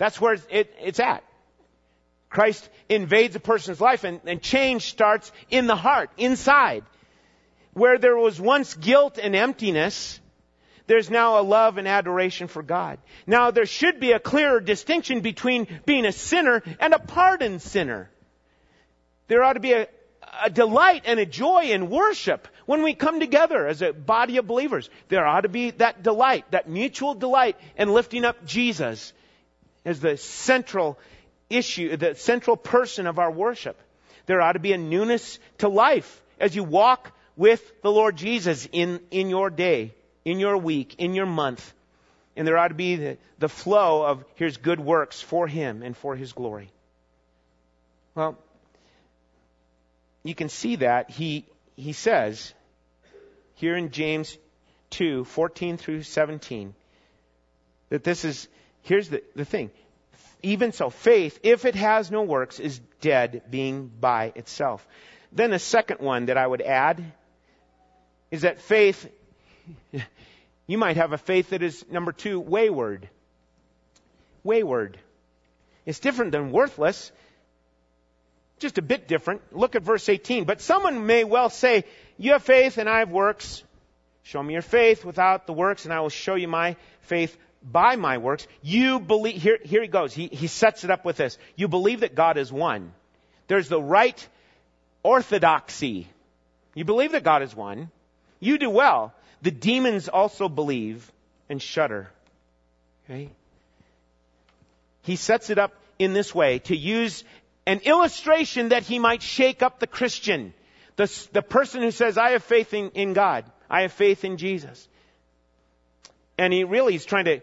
that's 0.00 0.18
where 0.18 0.38
it, 0.48 0.74
it's 0.80 0.98
at. 0.98 1.22
Christ 2.30 2.66
invades 2.88 3.36
a 3.36 3.40
person's 3.40 3.82
life 3.82 4.02
and, 4.02 4.18
and 4.24 4.40
change 4.40 4.84
starts 4.84 5.30
in 5.50 5.66
the 5.66 5.76
heart, 5.76 6.08
inside. 6.16 6.84
Where 7.74 7.98
there 7.98 8.16
was 8.16 8.40
once 8.40 8.72
guilt 8.72 9.18
and 9.22 9.36
emptiness, 9.36 10.18
there's 10.86 11.10
now 11.10 11.38
a 11.38 11.42
love 11.42 11.76
and 11.76 11.86
adoration 11.86 12.48
for 12.48 12.62
God. 12.62 12.98
Now 13.26 13.50
there 13.50 13.66
should 13.66 14.00
be 14.00 14.12
a 14.12 14.18
clearer 14.18 14.58
distinction 14.58 15.20
between 15.20 15.68
being 15.84 16.06
a 16.06 16.12
sinner 16.12 16.62
and 16.80 16.94
a 16.94 16.98
pardoned 16.98 17.60
sinner. 17.60 18.08
There 19.28 19.42
ought 19.42 19.52
to 19.52 19.60
be 19.60 19.74
a, 19.74 19.86
a 20.42 20.48
delight 20.48 21.02
and 21.04 21.20
a 21.20 21.26
joy 21.26 21.64
in 21.64 21.90
worship 21.90 22.48
when 22.64 22.82
we 22.82 22.94
come 22.94 23.20
together 23.20 23.66
as 23.66 23.82
a 23.82 23.92
body 23.92 24.38
of 24.38 24.46
believers. 24.46 24.88
There 25.08 25.26
ought 25.26 25.42
to 25.42 25.50
be 25.50 25.72
that 25.72 26.02
delight, 26.02 26.50
that 26.52 26.70
mutual 26.70 27.12
delight 27.12 27.58
in 27.76 27.92
lifting 27.92 28.24
up 28.24 28.46
Jesus 28.46 29.12
as 29.84 30.00
the 30.00 30.16
central 30.16 30.98
issue, 31.48 31.96
the 31.96 32.14
central 32.14 32.56
person 32.56 33.06
of 33.06 33.18
our 33.18 33.30
worship. 33.30 33.80
There 34.26 34.40
ought 34.40 34.52
to 34.52 34.58
be 34.58 34.72
a 34.72 34.78
newness 34.78 35.38
to 35.58 35.68
life 35.68 36.22
as 36.38 36.54
you 36.54 36.64
walk 36.64 37.12
with 37.36 37.82
the 37.82 37.90
Lord 37.90 38.16
Jesus 38.16 38.68
in, 38.70 39.00
in 39.10 39.28
your 39.28 39.50
day, 39.50 39.94
in 40.24 40.38
your 40.38 40.56
week, 40.56 40.96
in 40.98 41.14
your 41.14 41.26
month. 41.26 41.72
And 42.36 42.46
there 42.46 42.58
ought 42.58 42.68
to 42.68 42.74
be 42.74 42.96
the, 42.96 43.18
the 43.38 43.48
flow 43.48 44.04
of 44.04 44.24
here's 44.36 44.56
good 44.56 44.78
works 44.78 45.20
for 45.20 45.46
Him 45.46 45.82
and 45.82 45.96
for 45.96 46.14
His 46.14 46.32
glory. 46.32 46.70
Well, 48.14 48.38
you 50.22 50.34
can 50.34 50.48
see 50.48 50.76
that 50.76 51.10
he, 51.10 51.44
he 51.76 51.92
says 51.92 52.52
here 53.54 53.76
in 53.76 53.90
James 53.90 54.36
2, 54.90 55.24
14 55.24 55.76
through 55.76 56.02
17, 56.02 56.74
that 57.88 58.04
this 58.04 58.24
is, 58.24 58.48
here's 58.82 59.08
the, 59.08 59.22
the 59.34 59.44
thing. 59.44 59.70
Even 60.42 60.72
so, 60.72 60.90
faith, 60.90 61.38
if 61.42 61.64
it 61.64 61.74
has 61.74 62.10
no 62.10 62.22
works, 62.22 62.58
is 62.58 62.80
dead, 63.00 63.42
being 63.50 63.88
by 63.88 64.32
itself. 64.34 64.86
Then 65.32 65.50
the 65.50 65.58
second 65.58 66.00
one 66.00 66.26
that 66.26 66.36
I 66.36 66.46
would 66.46 66.62
add 66.62 67.04
is 68.30 68.42
that 68.42 68.60
faith, 68.60 69.10
you 70.66 70.78
might 70.78 70.96
have 70.96 71.12
a 71.12 71.18
faith 71.18 71.50
that 71.50 71.62
is, 71.62 71.84
number 71.90 72.12
two, 72.12 72.40
wayward. 72.40 73.08
Wayward. 74.42 74.98
It's 75.84 75.98
different 75.98 76.32
than 76.32 76.52
worthless. 76.52 77.12
Just 78.58 78.78
a 78.78 78.82
bit 78.82 79.08
different. 79.08 79.56
Look 79.56 79.74
at 79.74 79.82
verse 79.82 80.08
18. 80.08 80.44
But 80.44 80.60
someone 80.60 81.06
may 81.06 81.24
well 81.24 81.50
say, 81.50 81.84
You 82.16 82.32
have 82.32 82.42
faith 82.42 82.78
and 82.78 82.88
I 82.88 83.00
have 83.00 83.10
works. 83.10 83.62
Show 84.22 84.42
me 84.42 84.52
your 84.52 84.62
faith 84.62 85.04
without 85.04 85.46
the 85.46 85.52
works, 85.52 85.84
and 85.86 85.94
I 85.94 86.00
will 86.00 86.10
show 86.10 86.34
you 86.34 86.46
my 86.46 86.76
faith 87.02 87.36
by 87.62 87.96
my 87.96 88.18
works, 88.18 88.46
you 88.62 89.00
believe, 89.00 89.40
here, 89.40 89.58
here 89.62 89.82
he 89.82 89.88
goes. 89.88 90.12
He, 90.12 90.28
he 90.28 90.46
sets 90.46 90.84
it 90.84 90.90
up 90.90 91.04
with 91.04 91.16
this. 91.16 91.36
You 91.56 91.68
believe 91.68 92.00
that 92.00 92.14
God 92.14 92.36
is 92.36 92.52
one. 92.52 92.92
There's 93.48 93.68
the 93.68 93.82
right 93.82 94.28
orthodoxy. 95.02 96.08
You 96.74 96.84
believe 96.84 97.12
that 97.12 97.24
God 97.24 97.42
is 97.42 97.54
one. 97.54 97.90
You 98.38 98.58
do 98.58 98.70
well. 98.70 99.12
The 99.42 99.50
demons 99.50 100.08
also 100.08 100.48
believe 100.48 101.10
and 101.48 101.60
shudder. 101.60 102.10
Okay? 103.04 103.30
He 105.02 105.16
sets 105.16 105.50
it 105.50 105.58
up 105.58 105.72
in 105.98 106.12
this 106.12 106.34
way 106.34 106.60
to 106.60 106.76
use 106.76 107.24
an 107.66 107.80
illustration 107.80 108.70
that 108.70 108.84
he 108.84 108.98
might 108.98 109.22
shake 109.22 109.62
up 109.62 109.80
the 109.80 109.86
Christian. 109.86 110.54
The, 110.96 111.28
the 111.32 111.42
person 111.42 111.82
who 111.82 111.90
says, 111.90 112.16
I 112.16 112.30
have 112.30 112.42
faith 112.42 112.72
in, 112.72 112.90
in 112.90 113.12
God. 113.12 113.44
I 113.68 113.82
have 113.82 113.92
faith 113.92 114.24
in 114.24 114.36
Jesus 114.36 114.88
and 116.40 116.54
he 116.54 116.64
really 116.64 116.94
is 116.94 117.04
trying 117.04 117.26
to 117.26 117.40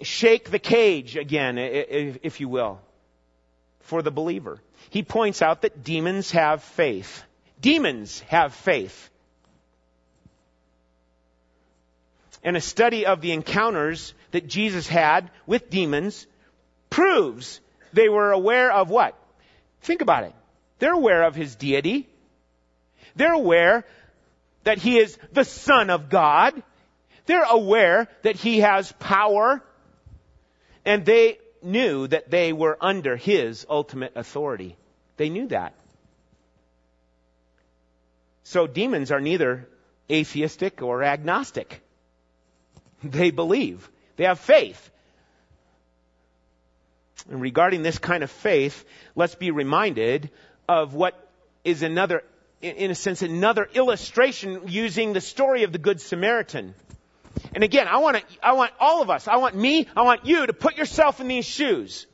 shake 0.00 0.50
the 0.50 0.58
cage 0.58 1.14
again, 1.14 1.58
if 1.58 2.40
you 2.40 2.48
will, 2.48 2.80
for 3.80 4.00
the 4.00 4.10
believer. 4.10 4.62
He 4.88 5.02
points 5.02 5.42
out 5.42 5.60
that 5.60 5.84
demons 5.84 6.30
have 6.30 6.62
faith. 6.62 7.22
Demons 7.60 8.20
have 8.28 8.54
faith. 8.54 9.10
And 12.42 12.56
a 12.56 12.62
study 12.62 13.04
of 13.04 13.20
the 13.20 13.32
encounters 13.32 14.14
that 14.30 14.46
Jesus 14.46 14.88
had 14.88 15.30
with 15.46 15.68
demons 15.68 16.26
proves 16.88 17.60
they 17.92 18.08
were 18.08 18.32
aware 18.32 18.72
of 18.72 18.88
what? 18.88 19.18
Think 19.82 20.00
about 20.00 20.24
it. 20.24 20.32
They're 20.78 20.94
aware 20.94 21.24
of 21.24 21.34
his 21.34 21.56
deity. 21.56 22.08
They're 23.16 23.34
aware 23.34 23.84
that 24.64 24.78
he 24.78 24.98
is 24.98 25.18
the 25.30 25.44
Son 25.44 25.90
of 25.90 26.08
God. 26.08 26.62
They're 27.30 27.44
aware 27.44 28.08
that 28.22 28.34
he 28.34 28.58
has 28.58 28.90
power 28.90 29.62
and 30.84 31.06
they 31.06 31.38
knew 31.62 32.08
that 32.08 32.28
they 32.28 32.52
were 32.52 32.76
under 32.80 33.14
his 33.14 33.64
ultimate 33.70 34.14
authority. 34.16 34.76
They 35.16 35.28
knew 35.28 35.46
that. 35.46 35.74
So 38.42 38.66
demons 38.66 39.12
are 39.12 39.20
neither 39.20 39.68
atheistic 40.10 40.82
or 40.82 41.04
agnostic. 41.04 41.80
They 43.04 43.30
believe. 43.30 43.88
They 44.16 44.24
have 44.24 44.40
faith. 44.40 44.90
And 47.30 47.40
regarding 47.40 47.84
this 47.84 47.98
kind 47.98 48.24
of 48.24 48.30
faith, 48.32 48.84
let's 49.14 49.36
be 49.36 49.52
reminded 49.52 50.30
of 50.68 50.94
what 50.94 51.14
is 51.62 51.84
another, 51.84 52.24
in 52.60 52.90
a 52.90 52.96
sense, 52.96 53.22
another 53.22 53.68
illustration 53.72 54.62
using 54.66 55.12
the 55.12 55.20
story 55.20 55.62
of 55.62 55.70
the 55.70 55.78
Good 55.78 56.00
Samaritan. 56.00 56.74
And 57.54 57.64
again, 57.64 57.88
I 57.88 57.98
want 57.98 58.16
to, 58.16 58.24
I 58.42 58.52
want 58.52 58.72
all 58.78 59.02
of 59.02 59.10
us, 59.10 59.26
I 59.26 59.36
want 59.36 59.54
me, 59.54 59.86
I 59.96 60.02
want 60.02 60.24
you 60.24 60.46
to 60.46 60.52
put 60.52 60.76
yourself 60.76 61.20
in 61.20 61.28
these 61.28 61.46
shoes. 61.46 62.06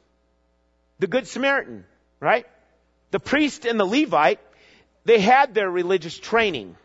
The 0.99 1.07
Good 1.07 1.27
Samaritan, 1.27 1.85
right? 2.20 2.46
The 3.11 3.20
priest 3.20 3.66
and 3.66 3.79
the 3.79 3.85
Levite, 3.85 4.40
they 5.05 5.20
had 5.20 5.55
their 5.55 5.70
religious 5.70 6.18
training. 6.18 6.77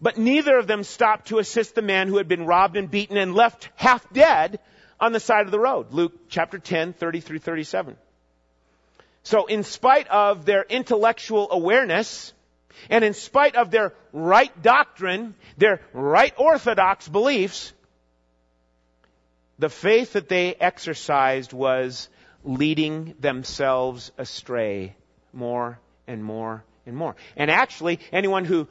But 0.00 0.18
neither 0.18 0.56
of 0.56 0.66
them 0.66 0.84
stopped 0.84 1.28
to 1.28 1.38
assist 1.38 1.74
the 1.74 1.82
man 1.82 2.08
who 2.08 2.18
had 2.18 2.28
been 2.28 2.46
robbed 2.46 2.76
and 2.76 2.90
beaten 2.90 3.16
and 3.16 3.34
left 3.34 3.70
half 3.74 4.08
dead 4.12 4.60
on 5.00 5.12
the 5.12 5.20
side 5.20 5.46
of 5.46 5.50
the 5.50 5.58
road. 5.58 5.92
Luke 5.92 6.28
chapter 6.28 6.58
10, 6.58 6.92
30 6.92 7.20
through 7.20 7.38
37. 7.38 7.96
So 9.22 9.46
in 9.46 9.64
spite 9.64 10.08
of 10.08 10.44
their 10.44 10.62
intellectual 10.62 11.50
awareness, 11.50 12.32
and 12.90 13.04
in 13.04 13.14
spite 13.14 13.56
of 13.56 13.70
their 13.70 13.92
right 14.12 14.62
doctrine, 14.62 15.34
their 15.56 15.80
right 15.92 16.32
orthodox 16.36 17.08
beliefs, 17.08 17.72
the 19.58 19.68
faith 19.68 20.12
that 20.12 20.28
they 20.28 20.54
exercised 20.54 21.52
was 21.52 22.08
leading 22.44 23.14
themselves 23.20 24.12
astray 24.18 24.94
more 25.32 25.78
and 26.06 26.22
more 26.22 26.64
and 26.86 26.96
more. 26.96 27.16
And 27.36 27.50
actually, 27.50 28.00
anyone 28.12 28.44
who 28.44 28.68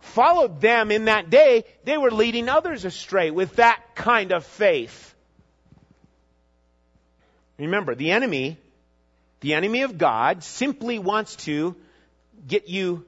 followed 0.00 0.60
them 0.60 0.90
in 0.90 1.06
that 1.06 1.30
day, 1.30 1.64
they 1.84 1.98
were 1.98 2.10
leading 2.10 2.48
others 2.48 2.84
astray 2.84 3.30
with 3.30 3.56
that 3.56 3.80
kind 3.94 4.32
of 4.32 4.44
faith. 4.44 5.14
Remember, 7.58 7.94
the 7.94 8.10
enemy, 8.10 8.58
the 9.40 9.54
enemy 9.54 9.82
of 9.82 9.98
God, 9.98 10.44
simply 10.44 10.98
wants 10.98 11.36
to 11.36 11.74
get 12.46 12.68
you 12.68 13.04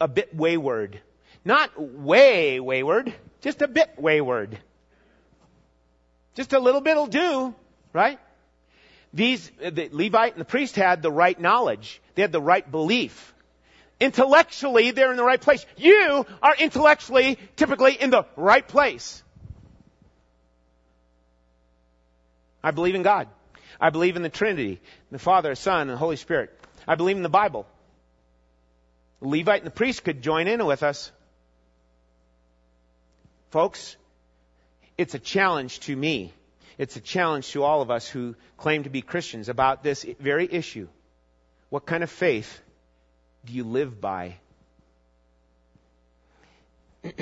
a 0.00 0.08
bit 0.08 0.34
wayward. 0.34 1.00
Not 1.44 1.78
way 1.80 2.60
wayward, 2.60 3.12
just 3.40 3.62
a 3.62 3.68
bit 3.68 3.90
wayward. 3.98 4.58
Just 6.34 6.52
a 6.52 6.58
little 6.58 6.80
bit'll 6.80 7.06
do, 7.06 7.54
right? 7.92 8.18
These, 9.12 9.50
uh, 9.64 9.70
the 9.70 9.88
Levite 9.92 10.32
and 10.32 10.40
the 10.40 10.46
priest 10.46 10.74
had 10.74 11.02
the 11.02 11.12
right 11.12 11.38
knowledge. 11.38 12.00
They 12.14 12.22
had 12.22 12.32
the 12.32 12.42
right 12.42 12.68
belief. 12.68 13.32
Intellectually, 14.00 14.90
they're 14.90 15.12
in 15.12 15.16
the 15.16 15.24
right 15.24 15.40
place. 15.40 15.64
You 15.76 16.26
are 16.42 16.54
intellectually, 16.58 17.38
typically, 17.54 17.94
in 17.94 18.10
the 18.10 18.24
right 18.36 18.66
place. 18.66 19.22
I 22.62 22.72
believe 22.72 22.94
in 22.96 23.02
God. 23.02 23.28
I 23.80 23.90
believe 23.90 24.16
in 24.16 24.22
the 24.22 24.28
Trinity, 24.28 24.80
the 25.12 25.18
Father, 25.18 25.54
Son, 25.54 25.82
and 25.82 25.90
the 25.90 25.96
Holy 25.96 26.16
Spirit. 26.16 26.50
I 26.88 26.96
believe 26.96 27.16
in 27.16 27.22
the 27.22 27.28
Bible. 27.28 27.66
Levite 29.24 29.60
and 29.60 29.66
the 29.66 29.70
priest 29.70 30.04
could 30.04 30.22
join 30.22 30.46
in 30.48 30.64
with 30.64 30.82
us. 30.82 31.10
Folks, 33.50 33.96
it's 34.98 35.14
a 35.14 35.18
challenge 35.18 35.80
to 35.80 35.96
me. 35.96 36.32
It's 36.76 36.96
a 36.96 37.00
challenge 37.00 37.50
to 37.52 37.62
all 37.62 37.80
of 37.82 37.90
us 37.90 38.06
who 38.06 38.34
claim 38.56 38.82
to 38.84 38.90
be 38.90 39.00
Christians 39.00 39.48
about 39.48 39.82
this 39.82 40.04
very 40.20 40.46
issue. 40.50 40.88
What 41.70 41.86
kind 41.86 42.02
of 42.02 42.10
faith 42.10 42.60
do 43.44 43.52
you 43.52 43.64
live 43.64 44.00
by? 44.00 44.36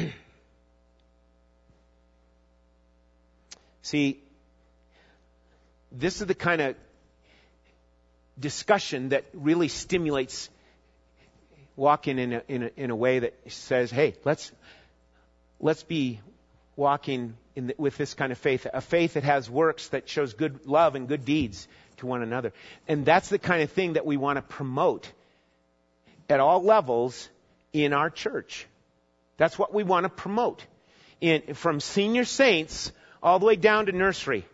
See, 3.82 4.22
this 5.90 6.20
is 6.20 6.26
the 6.26 6.34
kind 6.34 6.60
of 6.62 6.76
discussion 8.38 9.10
that 9.10 9.24
really 9.34 9.68
stimulates 9.68 10.48
walking 11.76 12.18
in 12.18 12.32
a, 12.32 12.42
in 12.48 12.62
a, 12.64 12.70
in 12.76 12.90
a 12.90 12.96
way 12.96 13.20
that 13.20 13.34
says, 13.50 13.90
hey, 13.90 14.14
let's, 14.24 14.52
let's 15.60 15.82
be 15.82 16.20
walking 16.76 17.34
the, 17.54 17.74
with 17.78 17.96
this 17.96 18.14
kind 18.14 18.32
of 18.32 18.38
faith, 18.38 18.66
a 18.72 18.80
faith 18.80 19.14
that 19.14 19.24
has 19.24 19.48
works 19.48 19.88
that 19.88 20.08
shows 20.08 20.34
good 20.34 20.66
love 20.66 20.94
and 20.94 21.08
good 21.08 21.24
deeds 21.24 21.68
to 21.98 22.06
one 22.06 22.22
another. 22.22 22.52
And 22.88 23.04
that's 23.04 23.28
the 23.28 23.38
kind 23.38 23.62
of 23.62 23.70
thing 23.70 23.94
that 23.94 24.06
we 24.06 24.16
want 24.16 24.36
to 24.36 24.42
promote 24.42 25.10
at 26.28 26.40
all 26.40 26.62
levels 26.62 27.28
in 27.72 27.92
our 27.92 28.10
church. 28.10 28.66
That's 29.36 29.58
what 29.58 29.72
we 29.72 29.82
want 29.82 30.04
to 30.04 30.10
promote. 30.10 30.64
In, 31.20 31.54
from 31.54 31.80
senior 31.80 32.24
saints 32.24 32.92
all 33.22 33.38
the 33.38 33.46
way 33.46 33.56
down 33.56 33.86
to 33.86 33.92
nursery. 33.92 34.44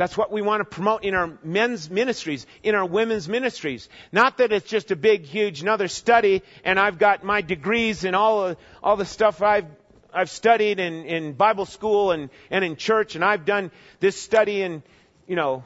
That's 0.00 0.16
what 0.16 0.32
we 0.32 0.40
want 0.40 0.62
to 0.62 0.64
promote 0.64 1.04
in 1.04 1.12
our 1.12 1.38
men's 1.44 1.90
ministries, 1.90 2.46
in 2.62 2.74
our 2.74 2.86
women's 2.86 3.28
ministries. 3.28 3.86
Not 4.12 4.38
that 4.38 4.50
it's 4.50 4.66
just 4.66 4.90
a 4.90 4.96
big, 4.96 5.26
huge, 5.26 5.60
another 5.60 5.88
study, 5.88 6.42
and 6.64 6.80
I've 6.80 6.98
got 6.98 7.22
my 7.22 7.42
degrees 7.42 8.04
and 8.04 8.16
all, 8.16 8.56
all 8.82 8.96
the 8.96 9.04
stuff 9.04 9.42
I've 9.42 9.66
I've 10.10 10.30
studied 10.30 10.80
in, 10.80 11.04
in 11.04 11.34
Bible 11.34 11.66
school 11.66 12.12
and, 12.12 12.30
and 12.50 12.64
in 12.64 12.76
church, 12.76 13.14
and 13.14 13.22
I've 13.22 13.44
done 13.44 13.70
this 14.00 14.18
study 14.18 14.62
in, 14.62 14.82
you 15.26 15.36
know, 15.36 15.64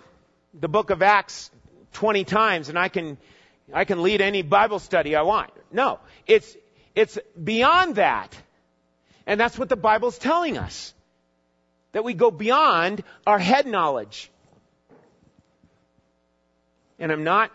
the 0.52 0.68
book 0.68 0.90
of 0.90 1.00
Acts 1.00 1.52
20 1.92 2.24
times, 2.24 2.68
and 2.68 2.76
I 2.76 2.88
can, 2.88 3.18
I 3.72 3.84
can 3.84 4.02
lead 4.02 4.20
any 4.20 4.42
Bible 4.42 4.80
study 4.80 5.14
I 5.14 5.22
want. 5.22 5.52
No. 5.70 6.00
It's, 6.26 6.56
it's 6.96 7.16
beyond 7.40 7.94
that. 7.94 8.36
And 9.28 9.38
that's 9.38 9.56
what 9.56 9.68
the 9.68 9.76
Bible's 9.76 10.18
telling 10.18 10.58
us. 10.58 10.92
That 11.94 12.02
we 12.02 12.12
go 12.12 12.32
beyond 12.32 13.04
our 13.24 13.38
head 13.38 13.66
knowledge. 13.68 14.28
And 16.98 17.12
I'm 17.12 17.22
not 17.22 17.52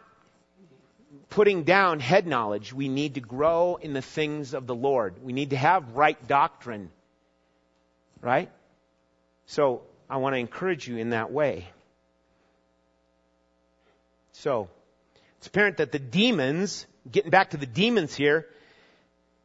putting 1.30 1.64
down 1.64 2.00
head 2.00 2.26
knowledge. 2.26 2.72
We 2.72 2.88
need 2.88 3.16
to 3.16 3.20
grow 3.20 3.78
in 3.82 3.92
the 3.92 4.02
things 4.02 4.54
of 4.54 4.66
the 4.66 4.74
Lord. 4.74 5.16
We 5.22 5.34
need 5.34 5.50
to 5.50 5.58
have 5.58 5.92
right 5.96 6.18
doctrine. 6.26 6.90
Right? 8.22 8.50
So, 9.46 9.82
I 10.10 10.18
want 10.18 10.36
to 10.36 10.40
encourage 10.40 10.88
you 10.88 10.96
in 10.96 11.10
that 11.10 11.34
way. 11.34 11.68
So, 14.32 14.70
it's 15.40 15.48
apparent 15.48 15.78
that 15.78 15.92
the 15.92 16.00
demons, 16.00 16.88
getting 17.12 17.30
back 17.30 17.50
to 17.50 17.58
the 17.58 17.66
demons 17.66 18.16
here, 18.16 18.48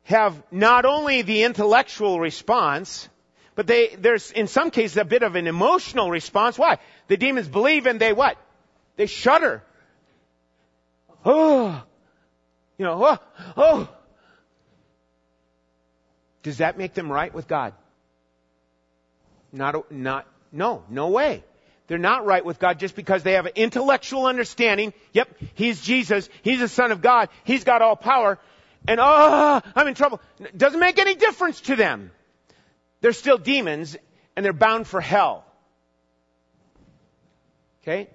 have 0.05 0.41
not 0.53 0.85
only 0.85 1.23
the 1.23 1.43
intellectual 1.43 2.21
response, 2.21 3.09
but 3.55 3.67
they, 3.67 3.95
there's 3.99 4.31
in 4.31 4.47
some 4.47 4.71
cases 4.71 4.97
a 4.97 5.05
bit 5.05 5.23
of 5.23 5.37
an 5.37 5.47
emotional 5.47 6.11
response. 6.11 6.59
Why? 6.59 6.79
The 7.09 7.17
demons 7.17 7.49
believe 7.49 7.87
and 7.87 8.01
they 8.01 8.13
what? 8.13 8.37
They 8.97 9.07
shudder 9.07 9.63
oh, 11.25 11.83
you 12.79 12.85
know, 12.85 13.05
oh, 13.05 13.19
oh. 13.57 13.89
Does 16.43 16.59
that 16.59 16.77
make 16.77 16.95
them 16.95 17.11
right 17.11 17.33
with 17.33 17.49
God? 17.49 17.73
Not, 19.53 19.91
not, 19.91 20.27
no, 20.53 20.83
no 20.91 21.09
way. 21.09 21.43
They're 21.87 21.99
not 21.99 22.27
right 22.27 22.45
with 22.45 22.59
God 22.59 22.79
just 22.79 22.97
because 22.97 23.23
they 23.23 23.33
have 23.33 23.47
an 23.47 23.53
intellectual 23.57 24.27
understanding. 24.27 24.93
Yep, 25.13 25.29
He's 25.55 25.81
Jesus. 25.81 26.29
He's 26.43 26.61
the 26.61 26.69
Son 26.69 26.93
of 26.93 27.03
God. 27.03 27.29
He's 27.45 27.65
got 27.65 27.83
all 27.83 27.97
power. 27.97 28.39
And, 28.87 29.01
oh, 29.01 29.63
I'm 29.75 29.87
in 29.87 29.95
trouble. 29.95 30.21
Doesn't 30.57 30.81
make 30.81 30.99
any 30.99 31.15
difference 31.15 31.61
to 31.63 31.77
them. 31.77 32.11
They're 33.05 33.13
still 33.13 33.37
demons 33.37 33.99
and 34.35 34.43
they're 34.43 34.55
bound 34.55 34.87
for 34.87 34.99
hell. 34.99 35.45
Okay? 37.83 38.09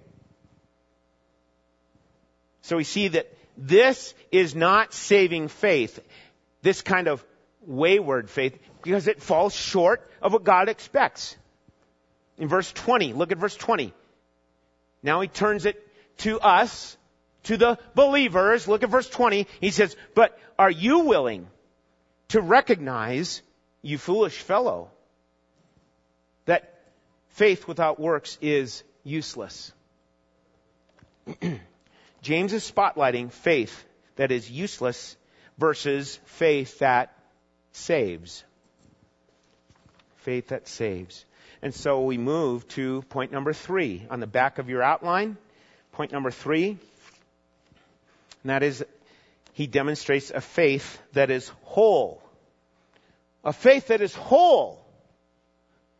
So 2.63 2.75
we 2.75 2.83
see 2.83 3.09
that 3.09 3.31
this 3.55 4.15
is 4.31 4.55
not 4.55 4.91
saving 4.91 5.49
faith, 5.49 5.99
this 6.63 6.81
kind 6.81 7.07
of 7.07 7.23
wayward 7.67 8.31
faith, 8.31 8.57
because 8.81 9.07
it 9.07 9.21
falls 9.21 9.53
short 9.53 10.09
of 10.23 10.33
what 10.33 10.43
God 10.43 10.69
expects. 10.69 11.37
In 12.39 12.47
verse 12.47 12.71
20, 12.71 13.13
look 13.13 13.31
at 13.31 13.37
verse 13.37 13.55
20. 13.55 13.93
Now 15.03 15.21
he 15.21 15.27
turns 15.27 15.67
it 15.67 15.87
to 16.25 16.39
us, 16.39 16.97
to 17.43 17.57
the 17.57 17.77
believers. 17.93 18.67
Look 18.67 18.81
at 18.81 18.89
verse 18.89 19.07
20. 19.07 19.45
He 19.61 19.69
says, 19.69 19.95
But 20.15 20.35
are 20.57 20.71
you 20.71 21.01
willing 21.01 21.45
to 22.29 22.41
recognize, 22.41 23.43
you 23.81 23.97
foolish 23.97 24.37
fellow, 24.37 24.89
that 26.45 26.73
faith 27.29 27.67
without 27.67 27.99
works 27.99 28.37
is 28.41 28.83
useless? 29.03 29.71
James 32.21 32.53
is 32.53 32.69
spotlighting 32.69 33.31
faith 33.31 33.85
that 34.15 34.31
is 34.31 34.49
useless 34.49 35.15
versus 35.57 36.19
faith 36.25 36.79
that 36.79 37.13
saves. 37.71 38.43
Faith 40.17 40.49
that 40.49 40.67
saves. 40.67 41.25
And 41.61 41.73
so 41.73 42.01
we 42.03 42.17
move 42.17 42.67
to 42.69 43.01
point 43.03 43.31
number 43.31 43.53
three 43.53 44.05
on 44.09 44.19
the 44.19 44.27
back 44.27 44.57
of 44.57 44.69
your 44.69 44.81
outline. 44.81 45.37
Point 45.91 46.11
number 46.11 46.31
three, 46.31 46.77
and 48.43 48.49
that 48.49 48.63
is 48.63 48.83
he 49.53 49.67
demonstrates 49.67 50.31
a 50.31 50.39
faith 50.39 51.01
that 51.13 51.29
is 51.29 51.49
whole. 51.63 52.21
A 53.49 53.51
faith 53.51 53.87
that 53.87 53.99
is 53.99 54.13
whole. 54.13 54.79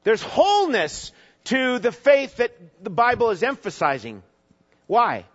There's 0.03 0.21
wholeness 0.21 1.11
to 1.45 1.79
the 1.79 1.91
faith 1.91 2.37
that 2.37 2.55
the 2.83 2.91
Bible 2.91 3.31
is 3.31 3.41
emphasizing. 3.41 4.21
Why? 4.85 5.25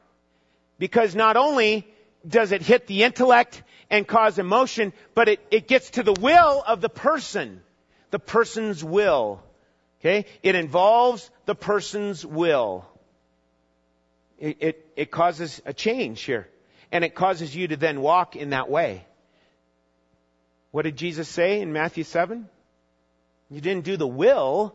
Because 0.79 1.16
not 1.16 1.37
only 1.37 1.85
does 2.24 2.53
it 2.53 2.62
hit 2.62 2.87
the 2.87 3.03
intellect 3.03 3.64
and 3.90 4.07
cause 4.07 4.38
emotion, 4.38 4.92
but 5.16 5.29
it, 5.29 5.40
it 5.50 5.66
gets 5.66 5.90
to 5.90 6.05
the 6.05 6.12
will 6.12 6.62
of 6.64 6.81
the 6.81 6.88
person. 6.88 7.61
The 8.12 8.20
person's 8.20 8.85
will. 8.85 9.42
Okay? 9.98 10.27
It 10.44 10.55
involves 10.55 11.29
the 11.46 11.57
person's 11.57 12.24
will. 12.24 12.85
It, 14.38 14.59
it, 14.61 14.92
it 14.94 15.11
causes 15.11 15.61
a 15.66 15.72
change 15.72 16.22
here. 16.22 16.46
And 16.92 17.03
it 17.03 17.16
causes 17.16 17.57
you 17.57 17.66
to 17.66 17.77
then 17.77 18.00
walk 18.00 18.37
in 18.37 18.50
that 18.50 18.70
way. 18.70 19.05
What 20.74 20.82
did 20.82 20.96
Jesus 20.96 21.28
say 21.28 21.60
in 21.60 21.72
Matthew 21.72 22.02
7? 22.02 22.48
You 23.48 23.60
didn't 23.60 23.84
do 23.84 23.96
the 23.96 24.08
will 24.08 24.74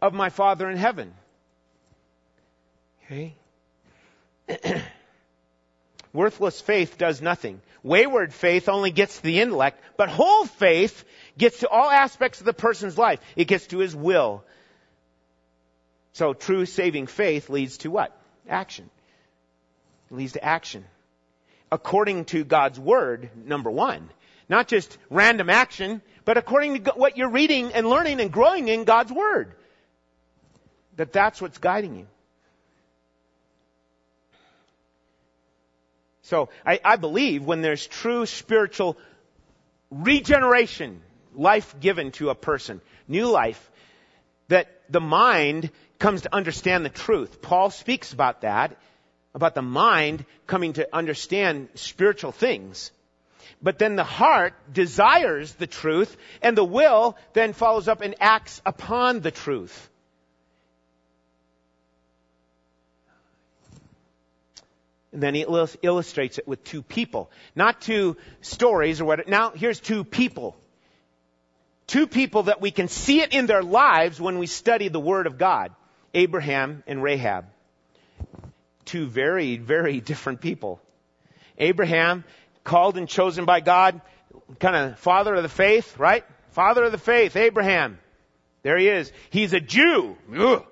of 0.00 0.14
my 0.14 0.28
Father 0.28 0.70
in 0.70 0.76
heaven. 0.76 1.12
Okay? 3.02 3.34
Worthless 6.12 6.60
faith 6.60 6.98
does 6.98 7.20
nothing. 7.20 7.60
Wayward 7.82 8.32
faith 8.32 8.68
only 8.68 8.92
gets 8.92 9.16
to 9.16 9.24
the 9.24 9.40
intellect, 9.40 9.82
but 9.96 10.08
whole 10.08 10.44
faith 10.44 11.04
gets 11.36 11.58
to 11.58 11.68
all 11.68 11.90
aspects 11.90 12.38
of 12.38 12.46
the 12.46 12.52
person's 12.52 12.96
life. 12.96 13.18
It 13.34 13.48
gets 13.48 13.66
to 13.66 13.78
his 13.78 13.96
will. 13.96 14.44
So 16.12 16.32
true 16.32 16.64
saving 16.64 17.08
faith 17.08 17.50
leads 17.50 17.78
to 17.78 17.90
what? 17.90 18.16
Action. 18.48 18.88
It 20.12 20.14
leads 20.14 20.34
to 20.34 20.44
action. 20.44 20.84
According 21.72 22.26
to 22.26 22.44
God's 22.44 22.78
Word, 22.78 23.30
number 23.44 23.72
one. 23.72 24.10
Not 24.48 24.68
just 24.68 24.96
random 25.10 25.50
action, 25.50 26.02
but 26.24 26.36
according 26.36 26.84
to 26.84 26.92
what 26.92 27.16
you're 27.16 27.30
reading 27.30 27.72
and 27.72 27.88
learning 27.88 28.20
and 28.20 28.32
growing 28.32 28.68
in 28.68 28.84
God's 28.84 29.12
Word. 29.12 29.54
That 30.96 31.12
that's 31.12 31.40
what's 31.40 31.58
guiding 31.58 31.96
you. 31.96 32.06
So 36.22 36.48
I, 36.64 36.80
I 36.84 36.96
believe 36.96 37.44
when 37.44 37.60
there's 37.60 37.86
true 37.86 38.24
spiritual 38.24 38.96
regeneration, 39.90 41.02
life 41.34 41.74
given 41.80 42.12
to 42.12 42.30
a 42.30 42.34
person, 42.34 42.80
new 43.06 43.28
life, 43.28 43.70
that 44.48 44.68
the 44.88 45.00
mind 45.00 45.70
comes 45.98 46.22
to 46.22 46.34
understand 46.34 46.84
the 46.84 46.90
truth. 46.90 47.42
Paul 47.42 47.70
speaks 47.70 48.12
about 48.12 48.40
that, 48.40 48.76
about 49.34 49.54
the 49.54 49.62
mind 49.62 50.24
coming 50.46 50.74
to 50.74 50.88
understand 50.94 51.68
spiritual 51.74 52.32
things. 52.32 52.90
But 53.62 53.78
then 53.78 53.96
the 53.96 54.04
heart 54.04 54.54
desires 54.72 55.54
the 55.54 55.66
truth, 55.66 56.16
and 56.42 56.56
the 56.56 56.64
will 56.64 57.16
then 57.32 57.52
follows 57.52 57.88
up 57.88 58.00
and 58.00 58.14
acts 58.20 58.60
upon 58.64 59.20
the 59.20 59.30
truth. 59.30 59.90
And 65.14 65.22
then 65.22 65.36
he 65.36 65.46
illustrates 65.82 66.38
it 66.38 66.48
with 66.48 66.64
two 66.64 66.82
people. 66.82 67.30
Not 67.54 67.80
two 67.80 68.16
stories 68.40 69.00
or 69.00 69.04
what. 69.04 69.28
Now, 69.28 69.50
here's 69.50 69.78
two 69.78 70.02
people. 70.02 70.56
Two 71.86 72.08
people 72.08 72.44
that 72.44 72.60
we 72.60 72.72
can 72.72 72.88
see 72.88 73.20
it 73.20 73.32
in 73.32 73.46
their 73.46 73.62
lives 73.62 74.20
when 74.20 74.40
we 74.40 74.48
study 74.48 74.88
the 74.88 74.98
Word 74.98 75.28
of 75.28 75.38
God. 75.38 75.72
Abraham 76.14 76.82
and 76.88 77.00
Rahab. 77.00 77.46
Two 78.84 79.06
very, 79.06 79.56
very 79.56 80.00
different 80.10 80.40
people. 80.40 80.80
Abraham, 81.58 82.24
called 82.64 82.96
and 82.96 83.08
chosen 83.08 83.44
by 83.44 83.60
God, 83.60 84.00
kind 84.58 84.74
of 84.74 84.98
father 84.98 85.34
of 85.34 85.42
the 85.42 85.48
faith, 85.48 85.98
right? 85.98 86.24
Father 86.50 86.84
of 86.84 86.92
the 86.92 86.98
faith, 86.98 87.36
Abraham. 87.36 87.98
There 88.62 88.78
he 88.78 88.88
is. 88.88 89.12
He's 89.30 89.52
a 89.52 89.60
Jew. 89.60 90.16
Ugh. 90.34 90.64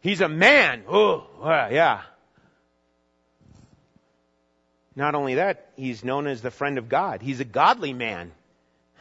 He's 0.00 0.20
a 0.20 0.28
man. 0.28 0.84
Oh, 0.88 1.26
yeah. 1.44 2.02
Not 4.96 5.14
only 5.14 5.36
that, 5.36 5.70
he's 5.76 6.04
known 6.04 6.26
as 6.26 6.42
the 6.42 6.50
friend 6.50 6.76
of 6.76 6.88
God. 6.88 7.22
He's 7.22 7.38
a 7.38 7.44
godly 7.44 7.92
man. 7.92 8.32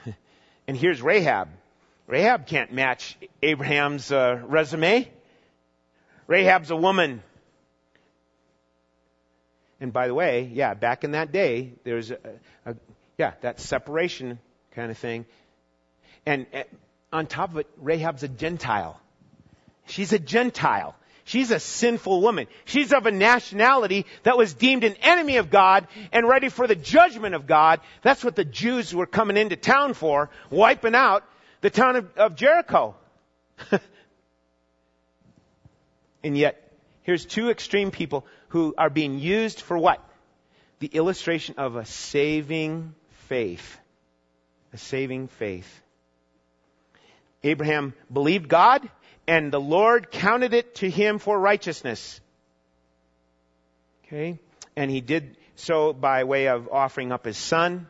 and 0.68 0.78
here's 0.78 1.02
Rahab. 1.02 1.50
Rahab 2.06 2.46
can't 2.46 2.72
match 2.72 3.18
Abraham's 3.42 4.12
uh, 4.12 4.40
resume. 4.46 5.10
Rahab's 6.28 6.70
a 6.70 6.76
woman. 6.76 7.24
And 9.80 9.94
by 9.94 10.08
the 10.08 10.14
way, 10.14 10.50
yeah, 10.52 10.74
back 10.74 11.04
in 11.04 11.12
that 11.12 11.32
day, 11.32 11.74
there's 11.84 12.12
a, 12.12 12.18
a 12.66 12.76
yeah, 13.18 13.34
that 13.42 13.60
separation 13.60 14.40
kind 14.72 14.92
of 14.92 14.98
thing. 14.98 15.26
And 16.26 16.46
uh, 16.54 16.64
on 17.12 17.28
top 17.28 17.52
of 17.52 17.58
it, 17.58 17.68
Rahab's 17.78 18.24
a 18.24 18.28
Gentile. 18.28 19.00
She's 19.86 20.14
a 20.14 20.20
Gentile. 20.20 20.96
She's 21.24 21.52
a 21.52 21.60
sinful 21.60 22.22
woman. 22.22 22.48
She's 22.66 22.94
of 22.94 23.06
a 23.06 23.12
nationality 23.12 24.06
that 24.24 24.38
was 24.38 24.54
deemed 24.54 24.86
an 24.86 24.96
enemy 25.02 25.38
of 25.38 25.50
God 25.50 25.88
and 26.14 26.28
ready 26.28 26.48
for 26.48 26.68
the 26.68 26.76
judgment 26.76 27.36
of 27.36 27.46
God. 27.46 27.82
That's 28.02 28.24
what 28.24 28.36
the 28.36 28.46
Jews 28.46 28.96
were 28.96 29.06
coming 29.06 29.36
into 29.36 29.58
town 29.58 29.94
for, 29.94 30.30
wiping 30.50 30.96
out 30.96 31.26
the 31.62 31.70
town 31.70 31.98
of, 31.98 32.18
of 32.18 32.36
Jericho. 32.36 32.96
and 36.24 36.38
yet, 36.38 36.72
here's 37.04 37.26
two 37.26 37.50
extreme 37.50 37.92
people 37.92 38.26
who 38.50 38.74
are 38.78 38.90
being 38.90 39.20
used 39.20 39.62
for 39.62 39.78
what? 39.78 40.04
The 40.80 40.88
illustration 40.88 41.56
of 41.58 41.76
a 41.76 41.86
saving 41.86 42.94
faith. 43.28 43.78
A 44.74 44.78
saving 44.78 45.28
faith. 45.28 45.82
Abraham 47.44 47.94
believed 48.12 48.50
God 48.50 48.90
and 49.28 49.52
the 49.52 49.60
Lord 49.60 50.12
counted 50.12 50.54
it 50.54 50.76
to 50.76 50.90
him 50.90 51.20
for 51.20 51.38
righteousness. 51.38 52.20
Okay? 54.06 54.40
And 54.76 54.90
he 54.90 55.02
did 55.02 55.38
so 55.56 55.92
by 55.92 56.24
way 56.24 56.48
of 56.48 56.70
offering 56.72 57.12
up 57.12 57.26
his 57.26 57.38
son. 57.38 57.88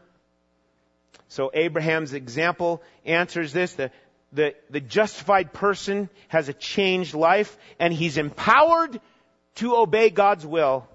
So 1.27 1.51
Abraham's 1.53 2.13
example 2.13 2.81
answers 3.05 3.53
this. 3.53 3.73
The, 3.73 3.91
the, 4.31 4.55
the 4.69 4.79
justified 4.79 5.53
person 5.53 6.09
has 6.29 6.49
a 6.49 6.53
changed 6.53 7.13
life 7.13 7.57
and 7.79 7.93
he's 7.93 8.17
empowered 8.17 8.99
to 9.57 9.75
obey 9.75 10.09
God's 10.09 10.45
will. 10.45 10.87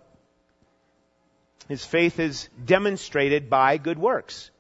His 1.69 1.85
faith 1.85 2.19
is 2.19 2.49
demonstrated 2.65 3.49
by 3.49 3.77
good 3.77 3.99
works. 3.99 4.51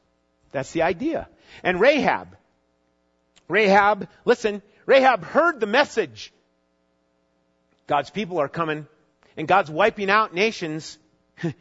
That's 0.52 0.72
the 0.72 0.82
idea. 0.82 1.28
And 1.62 1.80
Rahab. 1.80 2.36
Rahab, 3.48 4.08
listen, 4.24 4.62
Rahab 4.86 5.24
heard 5.24 5.60
the 5.60 5.66
message. 5.66 6.32
God's 7.86 8.10
people 8.10 8.38
are 8.38 8.48
coming 8.48 8.86
and 9.36 9.48
God's 9.48 9.70
wiping 9.70 10.10
out 10.10 10.34
nations. 10.34 10.98
you 11.42 11.52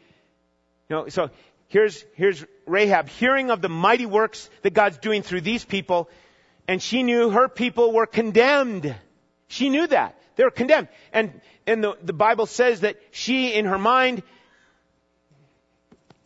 know, 0.88 1.08
so 1.08 1.30
here's, 1.68 2.04
here's 2.14 2.44
Rahab 2.66 3.08
hearing 3.08 3.50
of 3.50 3.60
the 3.60 3.68
mighty 3.68 4.06
works 4.06 4.48
that 4.62 4.72
God's 4.72 4.98
doing 4.98 5.22
through 5.22 5.42
these 5.42 5.64
people 5.64 6.08
and 6.68 6.80
she 6.80 7.02
knew 7.02 7.30
her 7.30 7.48
people 7.48 7.92
were 7.92 8.06
condemned. 8.06 8.94
She 9.48 9.68
knew 9.68 9.86
that. 9.88 10.18
They 10.36 10.44
were 10.44 10.50
condemned. 10.50 10.88
And, 11.12 11.40
and 11.66 11.82
the, 11.82 11.96
the 12.02 12.12
Bible 12.12 12.46
says 12.46 12.80
that 12.80 12.96
she, 13.10 13.54
in 13.54 13.66
her 13.66 13.78
mind, 13.78 14.22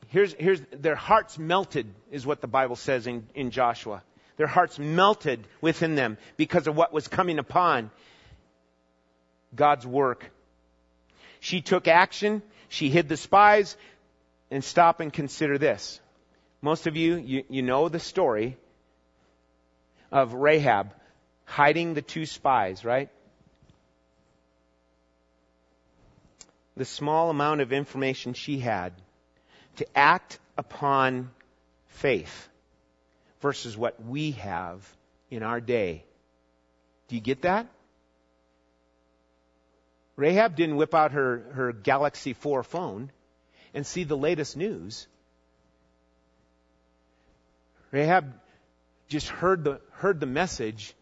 here's, 0.09 0.33
here's, 0.35 0.61
their 0.73 0.95
hearts 0.95 1.39
melted, 1.39 1.87
is 2.11 2.27
what 2.27 2.41
the 2.41 2.47
Bible 2.47 2.77
says 2.77 3.07
in, 3.07 3.27
in 3.35 3.51
Joshua. 3.51 4.03
Their 4.37 4.47
hearts 4.47 4.79
melted 4.79 5.47
within 5.61 5.95
them 5.95 6.19
because 6.37 6.67
of 6.67 6.77
what 6.77 6.93
was 6.93 7.09
coming 7.09 7.39
upon 7.39 7.91
God's 9.55 9.87
work. 9.87 10.31
She 11.41 11.63
took 11.63 11.89
action. 11.89 12.43
She 12.69 12.91
hid 12.91 13.09
the 13.09 13.17
spies. 13.17 13.77
And 14.51 14.63
stop 14.63 15.01
and 15.01 15.13
consider 15.13 15.59
this. 15.59 16.01
Most 16.63 16.87
of 16.87 16.97
you, 16.97 17.17
you, 17.17 17.45
you 17.49 17.63
know 17.63 17.89
the 17.89 17.99
story 17.99 18.57
of 20.13 20.35
Rahab 20.35 20.93
hiding 21.45 21.95
the 21.95 22.03
two 22.03 22.27
spies, 22.27 22.85
right? 22.85 23.09
The 26.77 26.85
small 26.85 27.31
amount 27.31 27.63
of 27.63 27.73
information 27.73 28.35
she 28.35 28.59
had 28.59 28.93
to 29.77 29.87
act 29.97 30.39
upon 30.59 31.31
faith 31.89 32.49
versus 33.41 33.77
what 33.77 34.03
we 34.05 34.33
have 34.33 34.87
in 35.31 35.43
our 35.43 35.61
day. 35.61 36.05
Do 37.09 37.15
you 37.15 37.23
get 37.23 37.43
that? 37.43 37.67
Rahab 40.17 40.57
didn't 40.57 40.77
whip 40.77 40.95
out 40.95 41.13
her, 41.13 41.45
her 41.53 41.73
Galaxy 41.73 42.33
4 42.33 42.63
phone 42.63 43.11
and 43.75 43.87
see 43.87 44.05
the 44.05 44.17
latest 44.17 44.57
news. 44.57 45.07
Rahab 47.91 48.33
just 49.09 49.29
heard 49.29 49.65
the, 49.65 49.81
heard 49.93 50.21
the 50.21 50.27
message 50.27 50.95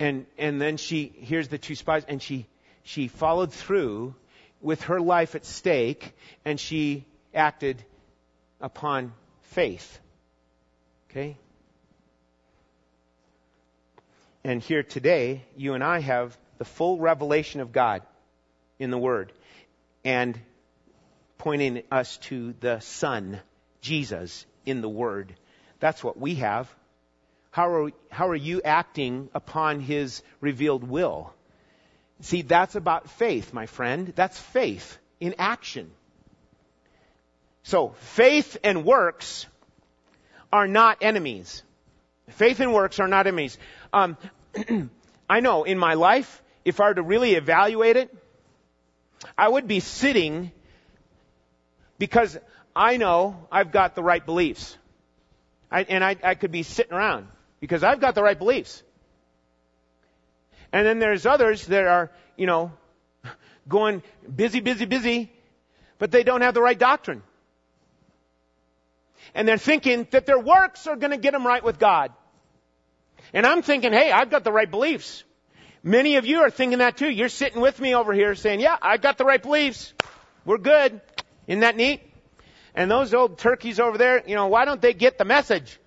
and, 0.00 0.26
and 0.36 0.60
then 0.60 0.76
she 0.76 1.06
hears 1.06 1.48
the 1.48 1.58
two 1.58 1.74
spies 1.74 2.04
and 2.06 2.22
she, 2.22 2.46
she 2.82 3.08
followed 3.08 3.52
through 3.52 4.14
with 4.60 4.82
her 4.84 5.00
life 5.00 5.34
at 5.34 5.44
stake 5.44 6.12
and 6.44 6.58
she 6.58 7.04
acted 7.34 7.82
upon 8.60 9.12
faith. 9.42 9.98
Okay? 11.10 11.36
And 14.44 14.62
here 14.62 14.82
today, 14.82 15.44
you 15.56 15.74
and 15.74 15.84
I 15.84 16.00
have 16.00 16.36
the 16.58 16.64
full 16.64 16.98
revelation 16.98 17.60
of 17.60 17.72
God 17.72 18.02
in 18.78 18.90
the 18.90 18.98
Word 18.98 19.32
and 20.04 20.38
pointing 21.38 21.82
us 21.90 22.16
to 22.18 22.54
the 22.60 22.80
Son, 22.80 23.40
Jesus, 23.80 24.46
in 24.66 24.80
the 24.80 24.88
Word. 24.88 25.34
That's 25.80 26.02
what 26.02 26.18
we 26.18 26.36
have. 26.36 26.72
How 27.50 27.70
are, 27.70 27.90
how 28.10 28.28
are 28.28 28.36
you 28.36 28.62
acting 28.62 29.28
upon 29.34 29.80
His 29.80 30.22
revealed 30.40 30.84
will? 30.84 31.32
See, 32.20 32.42
that's 32.42 32.74
about 32.74 33.10
faith, 33.10 33.52
my 33.52 33.66
friend. 33.66 34.12
That's 34.16 34.38
faith 34.38 34.98
in 35.20 35.34
action. 35.38 35.90
So, 37.62 37.94
faith 38.00 38.56
and 38.64 38.84
works 38.84 39.46
are 40.52 40.66
not 40.66 40.98
enemies. 41.02 41.62
Faith 42.30 42.60
and 42.60 42.72
works 42.72 42.98
are 42.98 43.08
not 43.08 43.26
enemies. 43.26 43.58
Um, 43.92 44.16
I 45.30 45.40
know 45.40 45.64
in 45.64 45.78
my 45.78 45.94
life, 45.94 46.42
if 46.64 46.80
I 46.80 46.88
were 46.88 46.94
to 46.94 47.02
really 47.02 47.34
evaluate 47.34 47.96
it, 47.96 48.14
I 49.36 49.48
would 49.48 49.68
be 49.68 49.80
sitting 49.80 50.52
because 51.98 52.38
I 52.74 52.96
know 52.96 53.46
I've 53.50 53.72
got 53.72 53.94
the 53.94 54.02
right 54.02 54.24
beliefs. 54.24 54.76
I, 55.70 55.82
and 55.82 56.02
I, 56.02 56.16
I 56.22 56.34
could 56.34 56.52
be 56.52 56.62
sitting 56.62 56.92
around 56.92 57.28
because 57.60 57.82
I've 57.82 58.00
got 58.00 58.14
the 58.14 58.22
right 58.22 58.38
beliefs. 58.38 58.82
And 60.72 60.86
then 60.86 60.98
there's 60.98 61.26
others 61.26 61.66
that 61.66 61.86
are, 61.86 62.10
you 62.36 62.46
know, 62.46 62.72
going 63.68 64.02
busy, 64.34 64.60
busy, 64.60 64.84
busy, 64.84 65.32
but 65.98 66.10
they 66.10 66.22
don't 66.22 66.42
have 66.42 66.54
the 66.54 66.62
right 66.62 66.78
doctrine. 66.78 67.22
And 69.34 69.46
they're 69.46 69.58
thinking 69.58 70.06
that 70.10 70.26
their 70.26 70.38
works 70.38 70.86
are 70.86 70.96
going 70.96 71.10
to 71.10 71.16
get 71.16 71.32
them 71.32 71.46
right 71.46 71.62
with 71.62 71.78
God. 71.78 72.12
And 73.32 73.46
I'm 73.46 73.62
thinking, 73.62 73.92
hey, 73.92 74.10
I've 74.10 74.30
got 74.30 74.44
the 74.44 74.52
right 74.52 74.70
beliefs. 74.70 75.24
Many 75.82 76.16
of 76.16 76.26
you 76.26 76.40
are 76.40 76.50
thinking 76.50 76.78
that 76.78 76.96
too. 76.96 77.08
You're 77.08 77.28
sitting 77.28 77.60
with 77.60 77.80
me 77.80 77.94
over 77.94 78.12
here 78.12 78.34
saying, 78.34 78.60
yeah, 78.60 78.76
I've 78.80 79.00
got 79.00 79.18
the 79.18 79.24
right 79.24 79.42
beliefs. 79.42 79.92
We're 80.44 80.58
good. 80.58 81.00
Isn't 81.46 81.60
that 81.60 81.76
neat? 81.76 82.02
And 82.74 82.90
those 82.90 83.12
old 83.12 83.38
turkeys 83.38 83.80
over 83.80 83.98
there, 83.98 84.22
you 84.26 84.34
know, 84.34 84.46
why 84.46 84.64
don't 84.64 84.80
they 84.80 84.94
get 84.94 85.18
the 85.18 85.24
message? 85.24 85.78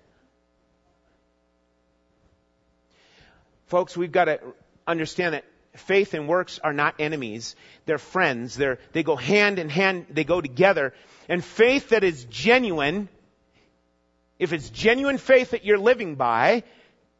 Folks, 3.66 3.96
we've 3.96 4.12
got 4.12 4.26
to 4.26 4.40
understand 4.86 5.34
that 5.34 5.44
faith 5.74 6.14
and 6.14 6.28
works 6.28 6.58
are 6.62 6.72
not 6.72 6.96
enemies. 6.98 7.56
They're 7.86 7.98
friends. 7.98 8.56
They're, 8.56 8.78
they 8.92 9.02
go 9.02 9.16
hand 9.16 9.58
in 9.58 9.68
hand. 9.68 10.06
They 10.10 10.24
go 10.24 10.40
together. 10.40 10.92
And 11.28 11.44
faith 11.44 11.90
that 11.90 12.04
is 12.04 12.24
genuine, 12.24 13.08
if 14.38 14.52
it's 14.52 14.70
genuine 14.70 15.18
faith 15.18 15.50
that 15.50 15.64
you're 15.64 15.78
living 15.78 16.16
by, 16.16 16.64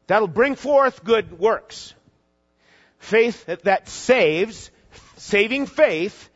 that'll 0.06 0.28
bring 0.28 0.54
forth 0.54 1.04
good 1.04 1.38
works. 1.38 1.94
Faith 2.98 3.46
that, 3.46 3.88
saves, 3.88 4.70
saving 5.16 5.66
faith, 5.66 6.28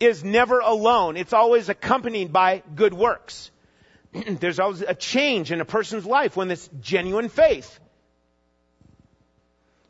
is 0.00 0.24
never 0.24 0.58
alone. 0.60 1.16
It's 1.16 1.32
always 1.32 1.68
accompanied 1.68 2.32
by 2.32 2.62
good 2.74 2.94
works. 2.94 3.50
There's 4.12 4.58
always 4.58 4.82
a 4.82 4.94
change 4.94 5.52
in 5.52 5.60
a 5.60 5.64
person's 5.64 6.06
life 6.06 6.36
when 6.36 6.50
it's 6.50 6.68
genuine 6.80 7.28
faith. 7.28 7.78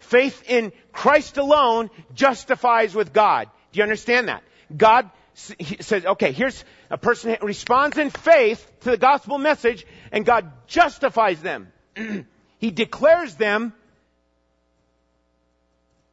Faith 0.04 0.42
in 0.48 0.72
Christ 0.92 1.38
alone 1.38 1.90
justifies 2.14 2.94
with 2.94 3.12
God. 3.12 3.48
Do 3.72 3.78
you 3.78 3.82
understand 3.82 4.28
that? 4.28 4.42
God 4.74 5.10
says, 5.34 6.04
okay, 6.06 6.32
here's 6.32 6.62
a 6.90 6.98
person 6.98 7.36
responds 7.42 7.98
in 7.98 8.10
faith 8.10 8.70
to 8.80 8.90
the 8.90 8.96
gospel 8.96 9.38
message 9.38 9.86
and 10.12 10.24
God 10.24 10.52
justifies 10.66 11.40
them. 11.40 11.72
he 12.58 12.70
declares 12.70 13.34
them 13.36 13.72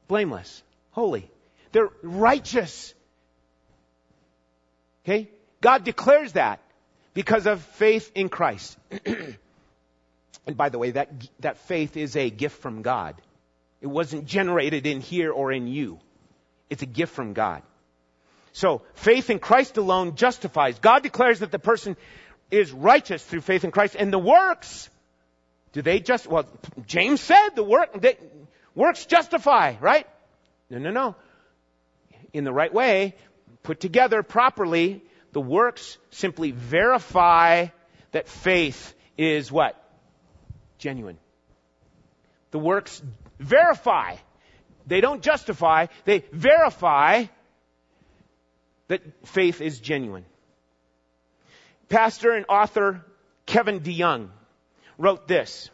blameless, 0.08 0.63
holy. 0.91 1.30
They're 1.71 1.89
righteous. 2.01 2.93
Okay? 5.06 5.30
God 5.60 5.84
declares 5.84 6.34
that 6.34 6.62
because 7.13 7.45
of 7.45 7.62
faith 7.62 8.12
in 8.15 8.30
Christ. 8.30 8.77
and 9.06 10.58
by 10.58 10.69
the 10.69 10.80
way, 10.80 10.91
that, 10.91 11.12
that 11.41 11.58
faith 11.60 11.97
is 11.97 12.15
a 12.15 12.30
gift 12.30 12.62
from 12.62 12.82
God. 12.82 13.15
It 13.81 13.87
wasn't 13.87 14.25
generated 14.25 14.85
in 14.85 15.01
here 15.01 15.31
or 15.31 15.51
in 15.51 15.67
you. 15.67 15.99
It's 16.69 16.83
a 16.83 16.87
gift 16.87 17.13
from 17.13 17.33
God. 17.33 17.63
So, 18.53 18.81
faith 18.93 19.29
in 19.29 19.39
Christ 19.39 19.77
alone 19.77 20.15
justifies. 20.15 20.77
God 20.79 21.03
declares 21.03 21.39
that 21.39 21.51
the 21.51 21.59
person 21.59 21.95
is 22.49 22.71
righteous 22.71 23.23
through 23.23 23.41
faith 23.41 23.63
in 23.63 23.71
Christ. 23.71 23.95
And 23.97 24.11
the 24.11 24.19
works, 24.19 24.89
do 25.71 25.81
they 25.81 25.99
just, 25.99 26.27
well, 26.27 26.45
James 26.85 27.21
said 27.21 27.49
the 27.55 27.63
work, 27.63 27.99
they, 27.99 28.17
Works 28.75 29.05
justify, 29.05 29.75
right? 29.79 30.07
No, 30.69 30.77
no, 30.77 30.91
no. 30.91 31.15
In 32.33 32.43
the 32.43 32.53
right 32.53 32.73
way, 32.73 33.15
put 33.63 33.79
together 33.79 34.23
properly, 34.23 35.03
the 35.33 35.41
works 35.41 35.97
simply 36.11 36.51
verify 36.51 37.67
that 38.11 38.27
faith 38.27 38.93
is 39.17 39.51
what? 39.51 39.77
Genuine. 40.77 41.17
The 42.51 42.59
works 42.59 43.01
verify. 43.41 44.15
They 44.88 45.01
don't 45.01 45.21
justify, 45.21 45.88
they 46.06 46.19
verify 46.32 47.25
that 48.88 49.01
faith 49.27 49.62
is 49.62 49.80
genuine. 49.80 50.25
Pastor 51.89 52.32
and 52.32 52.45
author 52.49 53.06
Kevin 53.45 53.82
DeYoung 53.82 54.30
wrote 54.97 55.27
this. 55.27 55.69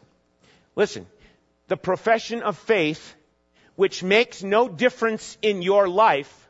Listen, 0.74 1.06
the 1.68 1.76
profession 1.76 2.42
of 2.42 2.56
faith, 2.58 3.14
which 3.76 4.02
makes 4.02 4.42
no 4.42 4.68
difference 4.68 5.38
in 5.42 5.62
your 5.62 5.88
life, 5.88 6.48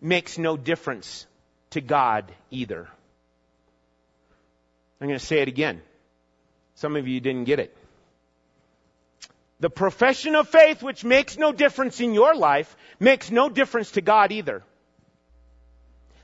makes 0.00 0.38
no 0.38 0.56
difference 0.56 1.26
to 1.70 1.80
God 1.80 2.30
either. 2.50 2.88
I'm 5.00 5.08
going 5.08 5.18
to 5.18 5.24
say 5.24 5.40
it 5.40 5.48
again. 5.48 5.82
Some 6.74 6.96
of 6.96 7.06
you 7.06 7.20
didn't 7.20 7.44
get 7.44 7.58
it. 7.58 7.76
The 9.60 9.70
profession 9.70 10.34
of 10.34 10.48
faith, 10.48 10.82
which 10.82 11.04
makes 11.04 11.36
no 11.36 11.52
difference 11.52 12.00
in 12.00 12.14
your 12.14 12.34
life, 12.34 12.74
makes 12.98 13.30
no 13.30 13.50
difference 13.50 13.92
to 13.92 14.00
God 14.00 14.32
either. 14.32 14.62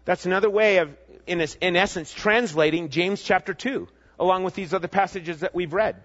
That's 0.07 0.25
another 0.25 0.49
way 0.49 0.79
of, 0.79 0.97
in, 1.27 1.45
in 1.61 1.77
essence, 1.77 2.13
translating 2.13 2.89
James 2.89 3.23
chapter 3.23 3.53
2, 3.53 3.89
along 4.19 4.45
with 4.45 4.55
these 4.55 4.73
other 4.73 4.89
passages 4.89 5.41
that 5.41 5.55
we've 5.55 5.75
read. 5.75 5.97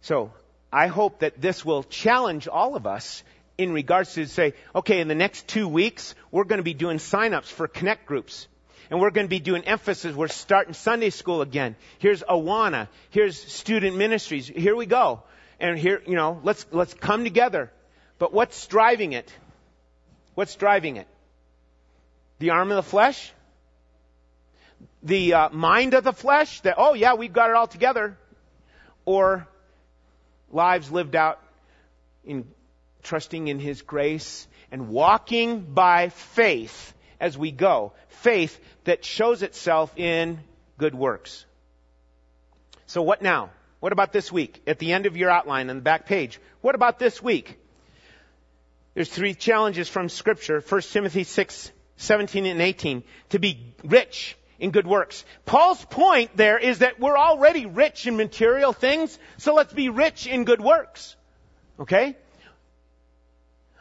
So 0.00 0.32
I 0.72 0.88
hope 0.88 1.20
that 1.20 1.40
this 1.40 1.64
will 1.64 1.84
challenge 1.84 2.48
all 2.48 2.74
of 2.74 2.86
us 2.86 3.22
in 3.58 3.72
regards 3.72 4.14
to 4.14 4.26
say, 4.26 4.54
okay, 4.74 5.00
in 5.00 5.08
the 5.08 5.14
next 5.14 5.46
two 5.46 5.68
weeks, 5.68 6.14
we're 6.30 6.44
going 6.44 6.58
to 6.58 6.64
be 6.64 6.74
doing 6.74 6.98
sign-ups 6.98 7.50
for 7.50 7.68
connect 7.68 8.06
groups. 8.06 8.48
And 8.90 9.00
we're 9.00 9.10
going 9.10 9.26
to 9.26 9.30
be 9.30 9.38
doing 9.38 9.62
emphasis. 9.64 10.16
We're 10.16 10.26
starting 10.26 10.74
Sunday 10.74 11.10
school 11.10 11.42
again. 11.42 11.76
Here's 11.98 12.22
Awana. 12.24 12.88
Here's 13.10 13.40
student 13.40 13.96
ministries. 13.96 14.48
Here 14.48 14.74
we 14.74 14.84
go. 14.84 15.22
And 15.60 15.78
here, 15.78 16.02
you 16.06 16.16
know, 16.16 16.40
let's, 16.42 16.66
let's 16.72 16.92
come 16.94 17.22
together. 17.22 17.70
But 18.18 18.32
what's 18.32 18.66
driving 18.66 19.12
it? 19.12 19.32
What's 20.34 20.56
driving 20.56 20.96
it? 20.96 21.06
The 22.40 22.50
arm 22.50 22.70
of 22.70 22.76
the 22.76 22.82
flesh? 22.82 23.32
The 25.04 25.34
uh, 25.34 25.48
mind 25.50 25.94
of 25.94 26.02
the 26.02 26.12
flesh? 26.12 26.60
That, 26.62 26.74
oh 26.76 26.94
yeah, 26.94 27.14
we've 27.14 27.32
got 27.32 27.50
it 27.50 27.56
all 27.56 27.68
together. 27.68 28.18
Or 29.04 29.46
lives 30.50 30.90
lived 30.90 31.14
out 31.14 31.40
in 32.24 32.44
trusting 33.04 33.46
in 33.46 33.60
His 33.60 33.82
grace 33.82 34.48
and 34.72 34.88
walking 34.88 35.60
by 35.60 36.08
faith 36.08 36.92
as 37.20 37.36
we 37.36 37.50
go. 37.50 37.92
Faith 38.08 38.58
that 38.84 39.04
shows 39.04 39.42
itself 39.42 39.96
in 39.96 40.40
good 40.78 40.94
works. 40.94 41.44
So 42.86 43.02
what 43.02 43.22
now? 43.22 43.50
What 43.80 43.92
about 43.92 44.12
this 44.12 44.32
week? 44.32 44.62
At 44.66 44.78
the 44.78 44.92
end 44.92 45.06
of 45.06 45.16
your 45.16 45.30
outline 45.30 45.70
on 45.70 45.76
the 45.76 45.82
back 45.82 46.06
page. 46.06 46.40
What 46.60 46.74
about 46.74 46.98
this 46.98 47.22
week? 47.22 47.58
There's 48.94 49.08
three 49.08 49.34
challenges 49.34 49.88
from 49.88 50.08
scripture. 50.08 50.60
1 50.60 50.80
Timothy 50.82 51.24
6, 51.24 51.72
17 51.96 52.46
and 52.46 52.60
18. 52.60 53.02
To 53.30 53.38
be 53.38 53.74
rich 53.84 54.36
in 54.58 54.70
good 54.70 54.86
works. 54.86 55.24
Paul's 55.46 55.84
point 55.86 56.36
there 56.36 56.58
is 56.58 56.80
that 56.80 57.00
we're 57.00 57.16
already 57.16 57.66
rich 57.66 58.06
in 58.06 58.16
material 58.16 58.72
things, 58.72 59.18
so 59.38 59.54
let's 59.54 59.72
be 59.72 59.88
rich 59.88 60.26
in 60.26 60.44
good 60.44 60.60
works. 60.60 61.16
Okay? 61.78 62.16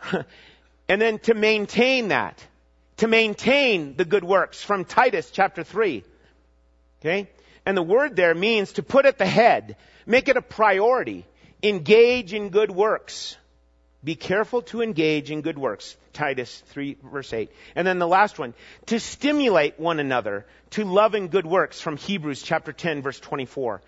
and 0.88 1.02
then 1.02 1.20
to 1.20 1.34
maintain 1.34 2.10
that, 2.10 2.42
to 3.00 3.08
maintain 3.08 3.96
the 3.96 4.04
good 4.04 4.26
works 4.26 4.62
from 4.62 4.84
Titus 4.84 5.32
chapter 5.32 5.64
3. 5.64 6.04
Okay? 7.00 7.30
And 7.66 7.76
the 7.76 7.84
word 7.84 8.16
there 8.16 8.36
means 8.36 8.74
to 8.74 8.84
put 8.84 9.06
at 9.06 9.18
the 9.18 9.26
head, 9.26 9.78
make 10.06 10.28
it 10.28 10.36
a 10.36 10.42
priority, 10.42 11.26
engage 11.64 12.34
in 12.34 12.50
good 12.50 12.72
works. 12.72 13.38
Be 14.04 14.16
careful 14.16 14.64
to 14.64 14.82
engage 14.82 15.32
in 15.32 15.42
good 15.42 15.58
works. 15.58 15.96
Titus 16.12 16.62
3 16.68 16.98
verse 17.02 17.32
8. 17.32 17.50
And 17.76 17.88
then 17.88 18.00
the 18.00 18.08
last 18.08 18.38
one, 18.38 18.54
to 18.88 19.00
stimulate 19.00 19.80
one 19.80 20.00
another 20.00 20.46
to 20.72 20.84
love 20.84 21.14
and 21.14 21.32
good 21.32 21.46
works 21.46 21.80
from 21.80 21.96
Hebrews 21.96 22.42
chapter 22.42 22.74
10 22.74 23.02
verse 23.02 23.20
24. 23.20 23.82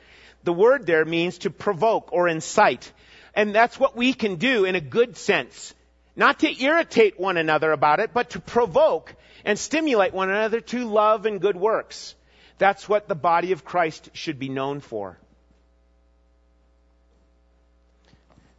The 0.45 0.53
word 0.53 0.85
there 0.85 1.03
means 1.03 1.39
to 1.39 1.49
provoke 1.49 2.13
or 2.13 2.29
incite. 2.29 2.89
And 3.35 3.53
that's 3.53 3.77
what 3.77 3.97
we 3.97 4.13
can 4.13 4.37
do 4.37 4.63
in 4.63 4.75
a 4.75 4.81
good 4.81 5.17
sense. 5.17 5.73
Not 6.15 6.39
to 6.39 6.63
irritate 6.63 7.19
one 7.19 7.37
another 7.37 7.71
about 7.71 7.99
it, 7.99 8.13
but 8.13 8.31
to 8.31 8.39
provoke 8.39 9.15
and 9.45 9.57
stimulate 9.57 10.13
one 10.13 10.29
another 10.29 10.59
to 10.59 10.85
love 10.85 11.25
and 11.25 11.39
good 11.39 11.55
works. 11.55 12.15
That's 12.57 12.87
what 12.87 13.07
the 13.07 13.15
body 13.15 13.53
of 13.53 13.65
Christ 13.65 14.09
should 14.13 14.37
be 14.37 14.49
known 14.49 14.81
for. 14.81 15.17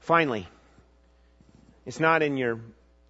Finally, 0.00 0.48
it's 1.86 2.00
not 2.00 2.22
in 2.22 2.36
your 2.36 2.59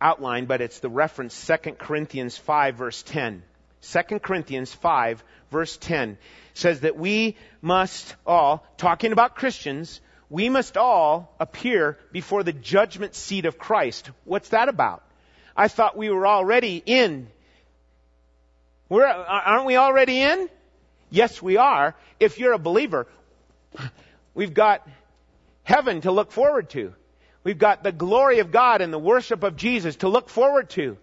outline, 0.01 0.45
but 0.47 0.61
it's 0.61 0.80
the 0.80 0.90
reference 0.90 1.47
2 1.47 1.72
Corinthians 1.72 2.36
5 2.36 2.74
verse 2.74 3.03
10. 3.03 3.43
2 3.82 4.18
Corinthians 4.18 4.72
5 4.74 5.24
verse 5.51 5.76
10 5.78 6.18
says 6.55 6.80
that 6.80 6.97
we 6.97 7.36
must 7.62 8.14
all, 8.26 8.66
talking 8.76 9.12
about 9.12 9.36
Christians, 9.36 10.01
we 10.33 10.49
must 10.49 10.78
all 10.78 11.35
appear 11.39 11.99
before 12.11 12.43
the 12.43 12.55
judgment 12.55 13.14
seat 13.14 13.45
of 13.45 13.59
Christ. 13.59 14.11
What's 14.24 14.49
that 14.49 14.70
about? 14.70 15.05
I 15.55 15.68
thought 15.68 15.95
we 15.95 16.09
were 16.09 16.26
already 16.26 16.83
in 16.85 17.28
We're, 18.89 19.07
aren't 19.07 19.66
we 19.66 19.76
already 19.76 20.20
in? 20.20 20.49
Yes, 21.11 21.41
we 21.41 21.59
are. 21.59 21.95
If 22.20 22.39
you're 22.39 22.53
a 22.53 22.59
believer, 22.59 23.07
we've 24.35 24.53
got 24.53 24.87
heaven 25.64 26.03
to 26.03 26.12
look 26.12 26.30
forward 26.30 26.68
to. 26.70 26.95
We've 27.45 27.59
got 27.59 27.83
the 27.83 27.93
glory 27.93 28.41
of 28.41 28.51
God 28.51 28.83
and 28.83 28.93
the 28.93 28.99
worship 28.99 29.43
of 29.43 29.57
Jesus 29.57 29.97
to 29.97 30.09
look 30.09 30.28
forward 30.30 30.70
to. 30.70 30.99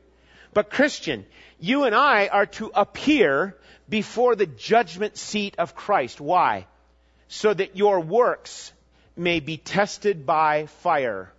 But 0.53 0.69
Christian, 0.71 1.25
you 1.59 1.83
and 1.83 1.95
I 1.95 2.27
are 2.27 2.45
to 2.47 2.71
appear 2.73 3.55
before 3.87 4.35
the 4.35 4.47
judgment 4.47 5.17
seat 5.17 5.55
of 5.57 5.75
Christ. 5.75 6.21
Why? 6.21 6.67
So 7.27 7.53
that 7.53 7.75
your 7.75 7.99
works 7.99 8.71
may 9.19 9.39
be 9.39 9.57
tested 9.57 10.25
by 10.25 10.65
fire. 10.65 11.31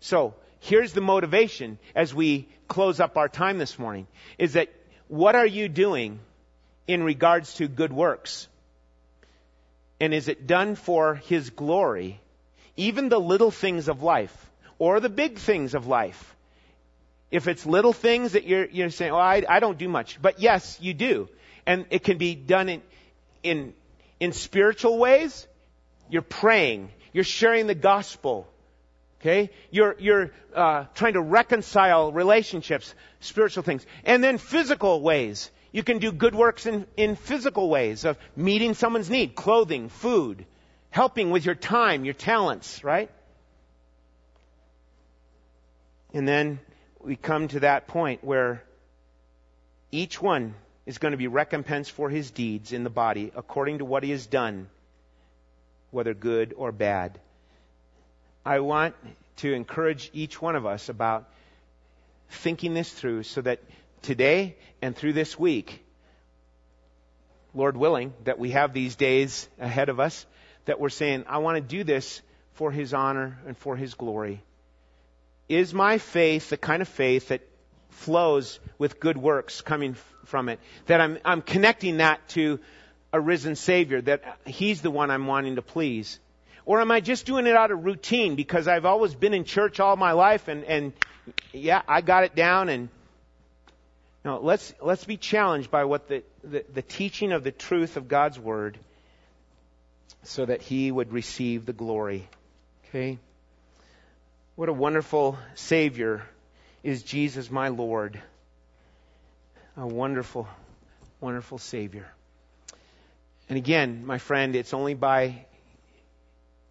So, 0.00 0.34
here's 0.60 0.92
the 0.92 1.00
motivation 1.00 1.78
as 1.94 2.14
we 2.14 2.48
close 2.66 3.00
up 3.00 3.16
our 3.16 3.28
time 3.28 3.58
this 3.58 3.78
morning 3.78 4.06
is 4.38 4.54
that 4.54 4.68
what 5.08 5.34
are 5.34 5.46
you 5.46 5.68
doing 5.68 6.18
in 6.86 7.02
regards 7.02 7.54
to 7.54 7.68
good 7.68 7.92
works? 7.92 8.48
And 10.00 10.14
is 10.14 10.28
it 10.28 10.46
done 10.46 10.74
for 10.74 11.16
His 11.16 11.50
glory? 11.50 12.20
Even 12.76 13.08
the 13.08 13.18
little 13.18 13.50
things 13.50 13.88
of 13.88 14.02
life 14.02 14.50
or 14.78 15.00
the 15.00 15.08
big 15.08 15.38
things 15.38 15.74
of 15.74 15.86
life. 15.86 16.36
If 17.30 17.48
it's 17.48 17.66
little 17.66 17.92
things 17.92 18.32
that 18.32 18.46
you're, 18.46 18.66
you're 18.66 18.90
saying, 18.90 19.12
oh, 19.12 19.18
I, 19.18 19.44
I 19.48 19.60
don't 19.60 19.76
do 19.76 19.88
much. 19.88 20.20
But 20.22 20.40
yes, 20.40 20.78
you 20.80 20.94
do. 20.94 21.28
And 21.66 21.84
it 21.90 22.04
can 22.04 22.16
be 22.16 22.34
done 22.34 22.68
in, 22.68 22.82
in, 23.42 23.74
in 24.20 24.32
spiritual 24.32 24.98
ways. 24.98 25.46
You're 26.10 26.22
praying. 26.22 26.90
You're 27.12 27.24
sharing 27.24 27.66
the 27.66 27.74
gospel. 27.74 28.48
Okay? 29.20 29.50
You're, 29.70 29.96
you're 29.98 30.30
uh, 30.54 30.84
trying 30.94 31.14
to 31.14 31.20
reconcile 31.20 32.12
relationships, 32.12 32.94
spiritual 33.20 33.62
things. 33.62 33.84
And 34.04 34.22
then 34.22 34.38
physical 34.38 35.00
ways. 35.00 35.50
You 35.72 35.82
can 35.82 35.98
do 35.98 36.12
good 36.12 36.34
works 36.34 36.66
in, 36.66 36.86
in 36.96 37.16
physical 37.16 37.68
ways 37.68 38.04
of 38.04 38.18
meeting 38.36 38.74
someone's 38.74 39.10
need, 39.10 39.34
clothing, 39.34 39.90
food, 39.90 40.46
helping 40.90 41.30
with 41.30 41.44
your 41.44 41.54
time, 41.54 42.04
your 42.04 42.14
talents, 42.14 42.82
right? 42.82 43.10
And 46.14 46.26
then 46.26 46.58
we 47.00 47.16
come 47.16 47.48
to 47.48 47.60
that 47.60 47.86
point 47.86 48.24
where 48.24 48.62
each 49.90 50.20
one 50.20 50.54
is 50.86 50.98
going 50.98 51.12
to 51.12 51.18
be 51.18 51.28
recompensed 51.28 51.92
for 51.92 52.08
his 52.08 52.30
deeds 52.30 52.72
in 52.72 52.82
the 52.82 52.90
body 52.90 53.30
according 53.36 53.78
to 53.78 53.84
what 53.84 54.02
he 54.02 54.10
has 54.10 54.26
done, 54.26 54.68
whether 55.90 56.14
good 56.14 56.54
or 56.56 56.72
bad. 56.72 57.18
I 58.44 58.60
want 58.60 58.94
to 59.36 59.52
encourage 59.52 60.10
each 60.12 60.40
one 60.40 60.56
of 60.56 60.66
us 60.66 60.88
about 60.88 61.28
thinking 62.30 62.74
this 62.74 62.90
through 62.90 63.22
so 63.22 63.40
that 63.42 63.60
today 64.02 64.56
and 64.82 64.96
through 64.96 65.12
this 65.12 65.38
week, 65.38 65.84
Lord 67.54 67.76
willing, 67.76 68.12
that 68.24 68.38
we 68.38 68.50
have 68.50 68.72
these 68.72 68.96
days 68.96 69.48
ahead 69.58 69.88
of 69.88 70.00
us, 70.00 70.26
that 70.66 70.78
we're 70.78 70.90
saying, 70.90 71.24
I 71.28 71.38
want 71.38 71.56
to 71.56 71.60
do 71.60 71.84
this 71.84 72.20
for 72.52 72.70
His 72.70 72.92
honor 72.92 73.38
and 73.46 73.56
for 73.56 73.76
His 73.76 73.94
glory. 73.94 74.42
Is 75.48 75.72
my 75.72 75.98
faith 75.98 76.50
the 76.50 76.56
kind 76.56 76.82
of 76.82 76.88
faith 76.88 77.28
that 77.28 77.40
flows 77.90 78.60
with 78.76 79.00
good 79.00 79.16
works 79.16 79.62
coming 79.62 79.96
from 80.24 80.48
it? 80.50 80.60
That 80.86 81.00
I'm, 81.00 81.18
I'm 81.24 81.42
connecting 81.42 81.98
that 81.98 82.26
to 82.30 82.60
a 83.12 83.20
risen 83.20 83.56
Savior, 83.56 84.00
that 84.02 84.38
He's 84.46 84.82
the 84.82 84.90
one 84.90 85.10
I'm 85.10 85.26
wanting 85.26 85.56
to 85.56 85.62
please? 85.62 86.18
Or 86.64 86.80
am 86.82 86.90
I 86.90 87.00
just 87.00 87.24
doing 87.24 87.46
it 87.46 87.56
out 87.56 87.70
of 87.70 87.84
routine 87.84 88.34
because 88.34 88.68
I've 88.68 88.84
always 88.84 89.14
been 89.14 89.32
in 89.32 89.44
church 89.44 89.80
all 89.80 89.96
my 89.96 90.12
life 90.12 90.48
and, 90.48 90.64
and 90.64 90.92
yeah, 91.52 91.80
I 91.88 92.02
got 92.02 92.24
it 92.24 92.34
down 92.34 92.68
and 92.68 92.90
no, 94.22 94.38
let's 94.40 94.74
let's 94.82 95.04
be 95.04 95.16
challenged 95.16 95.70
by 95.70 95.84
what 95.84 96.08
the, 96.08 96.22
the, 96.44 96.64
the 96.74 96.82
teaching 96.82 97.32
of 97.32 97.44
the 97.44 97.52
truth 97.52 97.96
of 97.96 98.08
God's 98.08 98.38
word 98.38 98.78
so 100.24 100.44
that 100.44 100.60
he 100.60 100.90
would 100.90 101.12
receive 101.12 101.64
the 101.64 101.72
glory. 101.72 102.28
Okay? 102.88 103.18
What 104.56 104.68
a 104.68 104.72
wonderful 104.72 105.38
Savior 105.54 106.22
is 106.82 107.02
Jesus 107.02 107.50
my 107.50 107.68
Lord. 107.68 108.20
A 109.76 109.86
wonderful, 109.86 110.48
wonderful 111.20 111.56
Savior. 111.56 112.12
And 113.48 113.56
again, 113.56 114.04
my 114.04 114.18
friend, 114.18 114.54
it's 114.54 114.74
only 114.74 114.94
by 114.94 115.46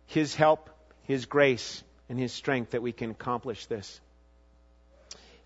his 0.08 0.34
help, 0.34 0.70
His 1.04 1.26
grace, 1.26 1.84
and 2.10 2.18
His 2.18 2.34
strength 2.34 2.72
that 2.72 2.82
we 2.82 2.94
can 2.94 3.12
accomplish 3.12 3.66
this. 3.68 4.00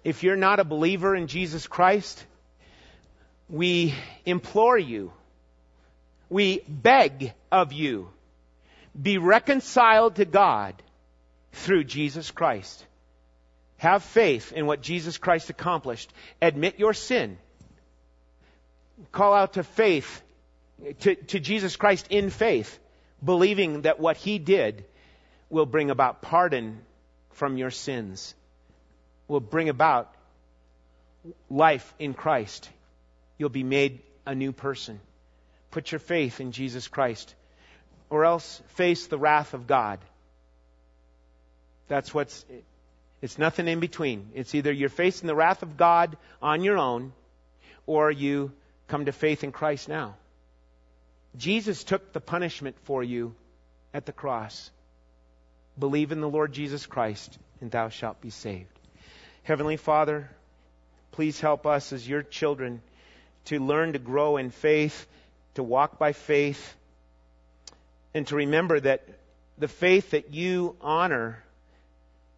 If 0.03 0.23
you're 0.23 0.35
not 0.35 0.59
a 0.59 0.63
believer 0.63 1.15
in 1.15 1.27
Jesus 1.27 1.67
Christ, 1.67 2.23
we 3.49 3.93
implore 4.25 4.77
you, 4.77 5.11
we 6.29 6.61
beg 6.67 7.33
of 7.51 7.73
you, 7.73 8.09
be 8.99 9.17
reconciled 9.17 10.15
to 10.15 10.25
God 10.25 10.81
through 11.51 11.83
Jesus 11.83 12.31
Christ. 12.31 12.85
Have 13.77 14.03
faith 14.03 14.53
in 14.53 14.67
what 14.67 14.81
Jesus 14.81 15.17
Christ 15.17 15.49
accomplished. 15.49 16.13
Admit 16.41 16.77
your 16.77 16.93
sin. 16.93 17.37
Call 19.11 19.33
out 19.33 19.53
to 19.53 19.63
faith, 19.63 20.21
to, 21.01 21.15
to 21.15 21.39
Jesus 21.39 21.75
Christ 21.75 22.07
in 22.09 22.29
faith 22.29 22.79
believing 23.23 23.81
that 23.81 23.99
what 23.99 24.17
he 24.17 24.39
did 24.39 24.85
will 25.49 25.65
bring 25.65 25.89
about 25.89 26.21
pardon 26.21 26.79
from 27.31 27.57
your 27.57 27.71
sins, 27.71 28.33
will 29.27 29.39
bring 29.39 29.69
about 29.69 30.13
life 31.49 31.93
in 31.99 32.13
Christ. 32.13 32.69
You'll 33.37 33.49
be 33.49 33.63
made 33.63 34.01
a 34.25 34.35
new 34.35 34.51
person. 34.51 34.99
Put 35.71 35.91
your 35.91 35.99
faith 35.99 36.41
in 36.41 36.51
Jesus 36.51 36.87
Christ, 36.87 37.33
or 38.09 38.25
else 38.25 38.61
face 38.69 39.07
the 39.07 39.17
wrath 39.17 39.53
of 39.53 39.67
God. 39.67 39.99
That's 41.87 42.13
what's, 42.13 42.45
it's 43.21 43.37
nothing 43.37 43.67
in 43.67 43.79
between. 43.79 44.31
It's 44.33 44.55
either 44.55 44.71
you're 44.71 44.89
facing 44.89 45.27
the 45.27 45.35
wrath 45.35 45.63
of 45.63 45.77
God 45.77 46.17
on 46.41 46.63
your 46.63 46.77
own, 46.77 47.13
or 47.85 48.11
you 48.11 48.51
come 48.87 49.05
to 49.05 49.11
faith 49.11 49.43
in 49.43 49.51
Christ 49.51 49.87
now. 49.87 50.15
Jesus 51.37 51.83
took 51.83 52.13
the 52.13 52.19
punishment 52.19 52.75
for 52.83 53.03
you 53.03 53.33
at 53.93 54.05
the 54.05 54.11
cross. 54.11 54.69
Believe 55.79 56.11
in 56.11 56.21
the 56.21 56.29
Lord 56.29 56.51
Jesus 56.51 56.85
Christ, 56.85 57.37
and 57.61 57.71
thou 57.71 57.89
shalt 57.89 58.21
be 58.21 58.29
saved. 58.29 58.67
Heavenly 59.43 59.77
Father, 59.77 60.29
please 61.11 61.39
help 61.39 61.65
us 61.65 61.93
as 61.93 62.07
your 62.07 62.21
children 62.21 62.81
to 63.45 63.59
learn 63.59 63.93
to 63.93 63.99
grow 63.99 64.37
in 64.37 64.51
faith, 64.51 65.07
to 65.55 65.63
walk 65.63 65.97
by 65.97 66.13
faith, 66.13 66.75
and 68.13 68.27
to 68.27 68.35
remember 68.35 68.79
that 68.79 69.07
the 69.57 69.67
faith 69.67 70.11
that 70.11 70.33
you 70.33 70.75
honor, 70.81 71.43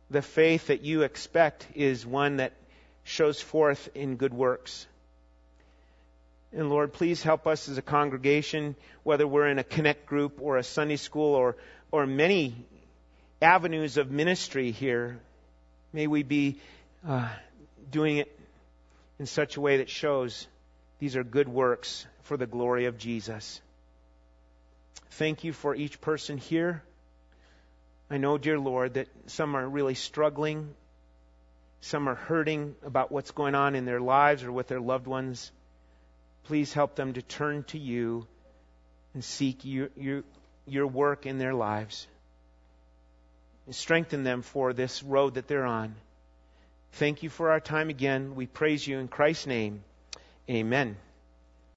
the 0.09 0.21
faith 0.21 0.67
that 0.67 0.81
you 0.81 1.01
expect, 1.01 1.67
is 1.75 2.05
one 2.05 2.37
that 2.37 2.53
shows 3.03 3.41
forth 3.41 3.89
in 3.95 4.15
good 4.15 4.33
works. 4.33 4.85
And 6.55 6.69
Lord, 6.69 6.93
please 6.93 7.23
help 7.23 7.47
us 7.47 7.67
as 7.67 7.79
a 7.79 7.81
congregation, 7.81 8.75
whether 9.01 9.27
we're 9.27 9.47
in 9.47 9.57
a 9.57 9.63
connect 9.63 10.05
group 10.05 10.37
or 10.39 10.57
a 10.57 10.63
Sunday 10.63 10.97
school 10.97 11.33
or, 11.33 11.55
or 11.91 12.05
many 12.05 12.55
avenues 13.41 13.97
of 13.97 14.11
ministry 14.11 14.69
here. 14.69 15.19
May 15.93 16.05
we 16.05 16.21
be 16.21 16.59
uh, 17.07 17.27
doing 17.89 18.17
it 18.17 18.39
in 19.17 19.25
such 19.25 19.57
a 19.57 19.61
way 19.61 19.77
that 19.77 19.89
shows 19.89 20.47
these 20.99 21.15
are 21.15 21.23
good 21.23 21.49
works 21.49 22.05
for 22.21 22.37
the 22.37 22.45
glory 22.45 22.85
of 22.85 22.99
Jesus. 22.99 23.59
Thank 25.11 25.43
you 25.43 25.53
for 25.53 25.73
each 25.73 26.01
person 26.01 26.37
here. 26.37 26.83
I 28.11 28.17
know, 28.17 28.37
dear 28.37 28.59
Lord, 28.59 28.93
that 28.93 29.07
some 29.25 29.55
are 29.55 29.67
really 29.67 29.95
struggling. 29.95 30.73
Some 31.81 32.07
are 32.07 32.15
hurting 32.15 32.75
about 32.85 33.11
what's 33.11 33.31
going 33.31 33.55
on 33.55 33.75
in 33.75 33.85
their 33.85 33.99
lives 33.99 34.43
or 34.43 34.51
with 34.51 34.67
their 34.67 34.79
loved 34.79 35.07
ones. 35.07 35.51
Please 36.45 36.73
help 36.73 36.95
them 36.95 37.13
to 37.13 37.21
turn 37.21 37.63
to 37.65 37.77
you 37.77 38.27
and 39.13 39.23
seek 39.23 39.63
your, 39.63 39.89
your, 39.95 40.23
your 40.65 40.87
work 40.87 41.25
in 41.25 41.37
their 41.37 41.53
lives. 41.53 42.07
And 43.65 43.75
strengthen 43.75 44.23
them 44.23 44.41
for 44.41 44.73
this 44.73 45.03
road 45.03 45.35
that 45.35 45.47
they're 45.47 45.65
on. 45.65 45.95
Thank 46.93 47.23
you 47.23 47.29
for 47.29 47.51
our 47.51 47.59
time 47.59 47.89
again. 47.89 48.35
We 48.35 48.45
praise 48.45 48.85
you 48.85 48.99
in 48.99 49.07
Christ's 49.07 49.47
name. 49.47 49.83
Amen. 50.49 50.97